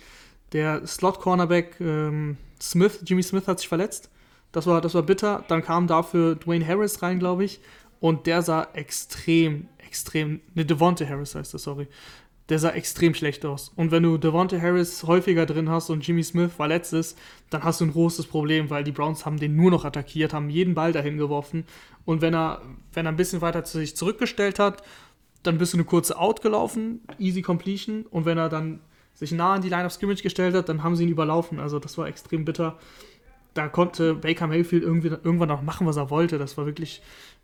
der 0.51 0.85
Slot-Cornerback 0.85 1.77
ähm, 1.79 2.37
Smith, 2.61 2.99
Jimmy 3.05 3.23
Smith 3.23 3.47
hat 3.47 3.59
sich 3.59 3.67
verletzt. 3.67 4.09
Das 4.51 4.67
war, 4.67 4.81
das 4.81 4.93
war 4.93 5.03
bitter. 5.03 5.43
Dann 5.47 5.61
kam 5.61 5.87
dafür 5.87 6.35
Dwayne 6.35 6.65
Harris 6.65 7.01
rein, 7.01 7.19
glaube 7.19 7.43
ich. 7.43 7.59
Und 7.99 8.27
der 8.27 8.41
sah 8.41 8.67
extrem, 8.73 9.67
extrem, 9.85 10.41
ne, 10.53 10.65
Devonte 10.65 11.07
Harris 11.07 11.35
heißt 11.35 11.53
das, 11.53 11.63
sorry. 11.63 11.87
Der 12.49 12.59
sah 12.59 12.69
extrem 12.69 13.15
schlecht 13.15 13.43
aus. 13.45 13.73
Und 13.75 13.91
wenn 13.91 14.03
du 14.03 14.17
Devonte 14.17 14.61
Harris 14.61 15.03
häufiger 15.03 15.45
drin 15.45 15.69
hast 15.69 15.89
und 15.89 16.05
Jimmy 16.05 16.23
Smith 16.23 16.51
verletzt 16.53 16.93
ist, 16.93 17.17
dann 17.49 17.63
hast 17.63 17.81
du 17.81 17.85
ein 17.85 17.91
großes 17.91 18.27
Problem, 18.27 18.69
weil 18.69 18.83
die 18.83 18.91
Browns 18.91 19.25
haben 19.25 19.39
den 19.39 19.55
nur 19.55 19.71
noch 19.71 19.83
attackiert, 19.83 20.33
haben 20.33 20.49
jeden 20.49 20.75
Ball 20.75 20.91
dahin 20.93 21.17
geworfen. 21.17 21.65
Und 22.05 22.21
wenn 22.21 22.35
er, 22.35 22.61
wenn 22.93 23.07
er 23.07 23.11
ein 23.11 23.17
bisschen 23.17 23.41
weiter 23.41 23.63
zu 23.63 23.79
sich 23.79 23.95
zurückgestellt 23.95 24.59
hat, 24.59 24.83
dann 25.43 25.57
bist 25.57 25.73
du 25.73 25.77
eine 25.77 25.85
kurze 25.85 26.17
Out 26.17 26.41
gelaufen, 26.41 27.01
easy 27.19 27.41
completion. 27.41 28.05
Und 28.09 28.25
wenn 28.25 28.37
er 28.37 28.49
dann 28.49 28.79
sich 29.15 29.31
nah 29.31 29.55
an 29.55 29.61
die 29.61 29.69
Line 29.69 29.85
of 29.85 29.93
Scrimmage 29.93 30.21
gestellt 30.21 30.55
hat, 30.55 30.69
dann 30.69 30.83
haben 30.83 30.95
sie 30.95 31.03
ihn 31.03 31.09
überlaufen. 31.09 31.59
Also 31.59 31.79
das 31.79 31.97
war 31.97 32.07
extrem 32.07 32.45
bitter. 32.45 32.77
Da 33.53 33.69
konnte 33.69 34.13
Baker 34.13 34.47
Mayfield 34.47 34.83
irgendwie, 34.83 35.07
irgendwann 35.07 35.47
noch 35.47 35.61
machen, 35.61 35.87
was 35.87 35.95
er 35.95 36.09
wollte. 36.09 36.37
Das 36.37 36.57
war 36.57 36.65
wirklich 36.65 37.01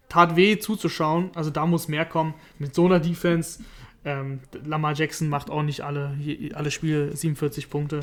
tat 0.10 0.36
weh 0.36 0.60
zuzuschauen. 0.60 1.32
Also 1.34 1.50
da 1.50 1.66
muss 1.66 1.88
mehr 1.88 2.06
kommen. 2.06 2.34
Mit 2.60 2.76
so 2.76 2.86
einer 2.86 3.00
Defense. 3.00 3.64
Ähm, 4.04 4.40
Lamar 4.66 4.94
Jackson 4.94 5.30
macht 5.30 5.50
auch 5.50 5.64
nicht 5.64 5.82
alle, 5.82 6.18
alle 6.54 6.72
Spiele 6.72 7.16
47 7.16 7.70
Punkte. 7.70 8.02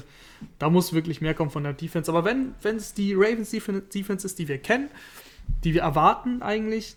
Da 0.58 0.70
muss 0.70 0.92
wirklich 0.92 1.20
mehr 1.20 1.34
kommen 1.34 1.50
von 1.50 1.64
der 1.64 1.72
Defense. 1.75 2.10
Aber 2.10 2.25
wenn 2.25 2.54
es 2.62 2.94
die 2.94 3.14
Ravens 3.14 3.50
Defense 3.50 4.26
ist, 4.26 4.38
die 4.38 4.48
wir 4.48 4.58
kennen, 4.58 4.88
die 5.64 5.75
wir 5.75 5.82
erwarten 5.82 6.40
eigentlich, 6.40 6.96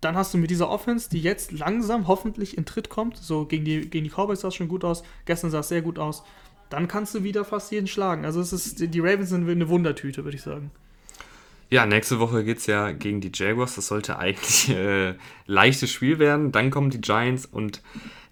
dann 0.00 0.16
hast 0.16 0.32
du 0.32 0.38
mit 0.38 0.50
dieser 0.50 0.68
Offense, 0.68 1.10
die 1.10 1.20
jetzt 1.20 1.52
langsam 1.52 2.06
hoffentlich 2.06 2.56
in 2.56 2.64
Tritt 2.64 2.88
kommt, 2.88 3.16
so 3.16 3.44
gegen 3.46 3.64
die, 3.64 3.88
gegen 3.88 4.04
die 4.04 4.10
Cowboys 4.10 4.40
sah 4.40 4.48
es 4.48 4.54
schon 4.54 4.68
gut 4.68 4.84
aus, 4.84 5.02
gestern 5.24 5.50
sah 5.50 5.60
es 5.60 5.68
sehr 5.68 5.82
gut 5.82 5.98
aus, 5.98 6.22
dann 6.70 6.86
kannst 6.86 7.14
du 7.14 7.24
wieder 7.24 7.44
fast 7.44 7.72
jeden 7.72 7.86
schlagen. 7.86 8.24
Also 8.24 8.40
es 8.40 8.52
ist, 8.52 8.94
die 8.94 9.00
Ravens 9.00 9.30
sind 9.30 9.48
eine 9.48 9.68
Wundertüte, 9.68 10.24
würde 10.24 10.36
ich 10.36 10.42
sagen. 10.42 10.70
Ja, 11.70 11.84
nächste 11.84 12.18
Woche 12.18 12.44
geht 12.44 12.58
es 12.58 12.66
ja 12.66 12.92
gegen 12.92 13.20
die 13.20 13.30
Jaguars. 13.32 13.74
Das 13.74 13.88
sollte 13.88 14.18
eigentlich 14.18 14.70
äh, 14.70 15.14
leichtes 15.46 15.90
Spiel 15.90 16.18
werden. 16.18 16.50
Dann 16.50 16.70
kommen 16.70 16.90
die 16.90 17.00
Giants 17.00 17.44
und 17.44 17.82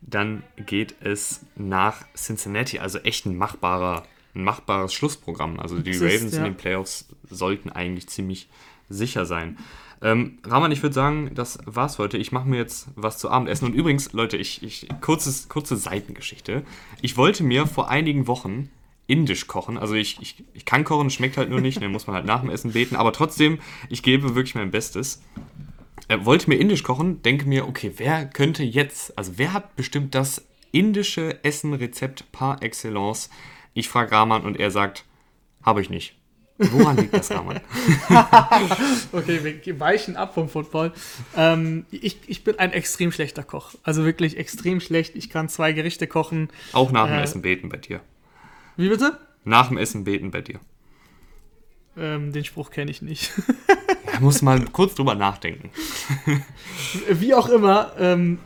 dann 0.00 0.42
geht 0.64 0.94
es 1.00 1.44
nach 1.54 2.06
Cincinnati. 2.14 2.78
Also 2.78 2.98
echt 3.00 3.26
ein 3.26 3.36
machbarer, 3.36 4.04
ein 4.34 4.42
machbares 4.42 4.94
Schlussprogramm. 4.94 5.60
Also 5.60 5.78
die 5.78 5.90
ist, 5.90 6.02
Ravens 6.02 6.32
ja. 6.32 6.38
in 6.38 6.44
den 6.44 6.56
Playoffs 6.56 7.08
sollten 7.28 7.68
eigentlich 7.68 8.08
ziemlich 8.08 8.48
sicher 8.88 9.26
sein. 9.26 9.58
Ähm, 10.02 10.38
Rahman, 10.44 10.72
ich 10.72 10.82
würde 10.82 10.94
sagen, 10.94 11.30
das 11.34 11.58
war's 11.64 11.98
heute. 11.98 12.18
Ich 12.18 12.32
mache 12.32 12.48
mir 12.48 12.58
jetzt 12.58 12.88
was 12.96 13.18
zu 13.18 13.30
Abendessen. 13.30 13.66
Und 13.66 13.74
übrigens, 13.74 14.12
Leute, 14.12 14.36
ich, 14.36 14.62
ich 14.62 14.88
kurzes, 15.00 15.48
kurze 15.48 15.76
Seitengeschichte. 15.76 16.64
Ich 17.00 17.16
wollte 17.16 17.42
mir 17.42 17.66
vor 17.66 17.88
einigen 17.88 18.26
Wochen 18.26 18.70
indisch 19.06 19.46
kochen. 19.46 19.78
Also 19.78 19.94
ich, 19.94 20.20
ich, 20.20 20.44
ich 20.52 20.64
kann 20.64 20.84
kochen, 20.84 21.10
schmeckt 21.10 21.36
halt 21.36 21.48
nur 21.48 21.60
nicht, 21.60 21.80
dann 21.80 21.92
muss 21.92 22.06
man 22.06 22.16
halt 22.16 22.26
nach 22.26 22.40
dem 22.40 22.50
Essen 22.50 22.72
beten. 22.72 22.96
Aber 22.96 23.12
trotzdem, 23.12 23.58
ich 23.88 24.02
gebe 24.02 24.34
wirklich 24.34 24.54
mein 24.54 24.70
Bestes. 24.70 25.22
Äh, 26.08 26.18
wollte 26.24 26.50
mir 26.50 26.56
indisch 26.56 26.82
kochen, 26.82 27.22
denke 27.22 27.46
mir, 27.46 27.66
okay, 27.66 27.92
wer 27.96 28.26
könnte 28.26 28.62
jetzt, 28.62 29.16
also 29.16 29.32
wer 29.36 29.52
hat 29.52 29.76
bestimmt 29.76 30.14
das 30.14 30.46
indische 30.72 31.42
Essenrezept 31.42 32.30
par 32.32 32.62
excellence? 32.62 33.30
Ich 33.74 33.88
frage 33.88 34.12
Rahman 34.12 34.44
und 34.44 34.58
er 34.58 34.70
sagt, 34.70 35.04
habe 35.62 35.80
ich 35.80 35.90
nicht. 35.90 36.16
Woran 36.58 36.96
liegt 36.96 37.12
das, 37.12 37.30
Rahman? 37.30 37.60
okay, 39.12 39.58
wir 39.62 39.80
weichen 39.80 40.16
ab 40.16 40.34
vom 40.34 40.48
Football. 40.48 40.92
Ähm, 41.36 41.84
ich, 41.90 42.18
ich 42.26 42.44
bin 42.44 42.58
ein 42.58 42.72
extrem 42.72 43.12
schlechter 43.12 43.42
Koch. 43.42 43.74
Also 43.82 44.04
wirklich 44.04 44.38
extrem 44.38 44.80
schlecht. 44.80 45.16
Ich 45.16 45.28
kann 45.28 45.48
zwei 45.48 45.72
Gerichte 45.72 46.06
kochen. 46.06 46.48
Auch 46.72 46.92
nach 46.92 47.06
dem 47.06 47.18
äh, 47.18 47.22
Essen 47.22 47.42
beten 47.42 47.68
bei 47.68 47.76
dir. 47.76 48.00
Wie 48.76 48.88
bitte? 48.88 49.18
Nach 49.44 49.68
dem 49.68 49.76
Essen 49.76 50.04
beten 50.04 50.30
bei 50.30 50.40
dir. 50.40 50.58
Ähm, 51.98 52.32
den 52.32 52.44
Spruch 52.44 52.70
kenne 52.70 52.90
ich 52.90 53.02
nicht. 53.02 53.32
da 54.12 54.20
muss 54.20 54.42
man 54.42 54.72
kurz 54.72 54.94
drüber 54.94 55.14
nachdenken. 55.14 55.70
Wie 57.10 57.34
auch 57.34 57.48
immer, 57.48 57.92
ähm, 57.98 58.38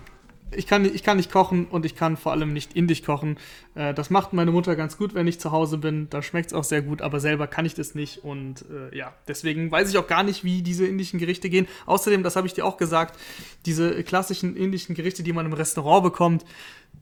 ich 0.54 0.66
kann, 0.66 0.84
ich 0.84 1.02
kann 1.02 1.16
nicht 1.16 1.30
kochen 1.30 1.66
und 1.66 1.86
ich 1.86 1.94
kann 1.94 2.16
vor 2.16 2.32
allem 2.32 2.52
nicht 2.52 2.74
indisch 2.74 3.02
kochen. 3.02 3.38
Äh, 3.74 3.94
das 3.94 4.10
macht 4.10 4.32
meine 4.32 4.50
Mutter 4.50 4.76
ganz 4.76 4.96
gut, 4.96 5.14
wenn 5.14 5.26
ich 5.26 5.40
zu 5.40 5.52
Hause 5.52 5.78
bin. 5.78 6.08
Da 6.10 6.22
schmeckt 6.22 6.48
es 6.48 6.52
auch 6.52 6.64
sehr 6.64 6.82
gut, 6.82 7.02
aber 7.02 7.20
selber 7.20 7.46
kann 7.46 7.66
ich 7.66 7.74
das 7.74 7.94
nicht. 7.94 8.24
Und 8.24 8.64
äh, 8.70 8.96
ja, 8.96 9.14
deswegen 9.28 9.70
weiß 9.70 9.90
ich 9.90 9.98
auch 9.98 10.06
gar 10.06 10.22
nicht, 10.22 10.44
wie 10.44 10.62
diese 10.62 10.86
indischen 10.86 11.18
Gerichte 11.18 11.50
gehen. 11.50 11.66
Außerdem, 11.86 12.22
das 12.22 12.36
habe 12.36 12.46
ich 12.46 12.54
dir 12.54 12.64
auch 12.64 12.76
gesagt, 12.76 13.18
diese 13.66 14.02
klassischen 14.02 14.56
indischen 14.56 14.94
Gerichte, 14.94 15.22
die 15.22 15.32
man 15.32 15.46
im 15.46 15.52
Restaurant 15.52 16.02
bekommt, 16.02 16.44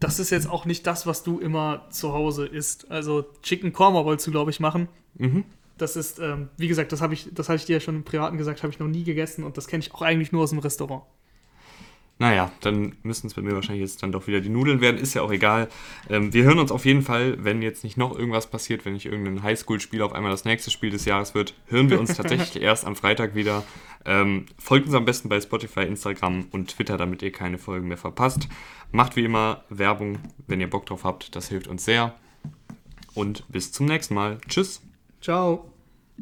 das 0.00 0.18
ist 0.18 0.30
jetzt 0.30 0.48
auch 0.48 0.64
nicht 0.64 0.86
das, 0.86 1.06
was 1.06 1.22
du 1.22 1.38
immer 1.38 1.86
zu 1.90 2.12
Hause 2.12 2.46
isst. 2.46 2.90
Also 2.90 3.24
Chicken 3.42 3.72
Korma 3.72 4.04
wolltest 4.04 4.26
du, 4.26 4.30
glaube 4.30 4.50
ich, 4.50 4.60
machen. 4.60 4.88
Mhm. 5.16 5.44
Das 5.76 5.96
ist, 5.96 6.18
ähm, 6.18 6.48
wie 6.56 6.68
gesagt, 6.68 6.92
das 6.92 7.00
habe 7.00 7.14
ich, 7.14 7.28
das 7.32 7.48
hatte 7.48 7.56
ich 7.56 7.64
dir 7.64 7.74
ja 7.74 7.80
schon 7.80 7.96
im 7.96 8.04
Privaten 8.04 8.36
gesagt, 8.36 8.62
habe 8.62 8.72
ich 8.72 8.78
noch 8.78 8.88
nie 8.88 9.04
gegessen 9.04 9.44
und 9.44 9.56
das 9.56 9.68
kenne 9.68 9.82
ich 9.82 9.94
auch 9.94 10.02
eigentlich 10.02 10.32
nur 10.32 10.42
aus 10.42 10.50
dem 10.50 10.58
Restaurant. 10.58 11.04
Naja, 12.20 12.50
dann 12.60 12.96
müssen 13.04 13.28
es 13.28 13.34
bei 13.34 13.42
mir 13.42 13.54
wahrscheinlich 13.54 13.82
jetzt 13.82 14.02
dann 14.02 14.10
doch 14.10 14.26
wieder 14.26 14.40
die 14.40 14.48
Nudeln 14.48 14.80
werden, 14.80 14.98
ist 14.98 15.14
ja 15.14 15.22
auch 15.22 15.30
egal. 15.30 15.68
Ähm, 16.10 16.34
wir 16.34 16.42
hören 16.42 16.58
uns 16.58 16.72
auf 16.72 16.84
jeden 16.84 17.02
Fall, 17.02 17.36
wenn 17.44 17.62
jetzt 17.62 17.84
nicht 17.84 17.96
noch 17.96 18.16
irgendwas 18.16 18.48
passiert, 18.50 18.84
wenn 18.84 18.94
nicht 18.94 19.06
irgendein 19.06 19.42
Highschool-Spiel 19.44 20.02
auf 20.02 20.12
einmal 20.12 20.32
das 20.32 20.44
nächste 20.44 20.72
Spiel 20.72 20.90
des 20.90 21.04
Jahres 21.04 21.34
wird, 21.34 21.54
hören 21.68 21.90
wir 21.90 22.00
uns 22.00 22.14
tatsächlich 22.16 22.60
erst 22.60 22.84
am 22.86 22.96
Freitag 22.96 23.36
wieder. 23.36 23.62
Ähm, 24.04 24.46
folgt 24.58 24.86
uns 24.86 24.94
am 24.96 25.04
besten 25.04 25.28
bei 25.28 25.40
Spotify, 25.40 25.82
Instagram 25.82 26.46
und 26.50 26.70
Twitter, 26.70 26.96
damit 26.96 27.22
ihr 27.22 27.30
keine 27.30 27.58
Folgen 27.58 27.86
mehr 27.86 27.96
verpasst. 27.96 28.48
Macht 28.90 29.14
wie 29.14 29.24
immer 29.24 29.62
Werbung, 29.68 30.18
wenn 30.48 30.60
ihr 30.60 30.70
Bock 30.70 30.86
drauf 30.86 31.04
habt, 31.04 31.36
das 31.36 31.48
hilft 31.48 31.68
uns 31.68 31.84
sehr. 31.84 32.14
Und 33.14 33.44
bis 33.48 33.70
zum 33.70 33.86
nächsten 33.86 34.14
Mal. 34.14 34.38
Tschüss. 34.48 34.82
Ciao. 35.20 35.77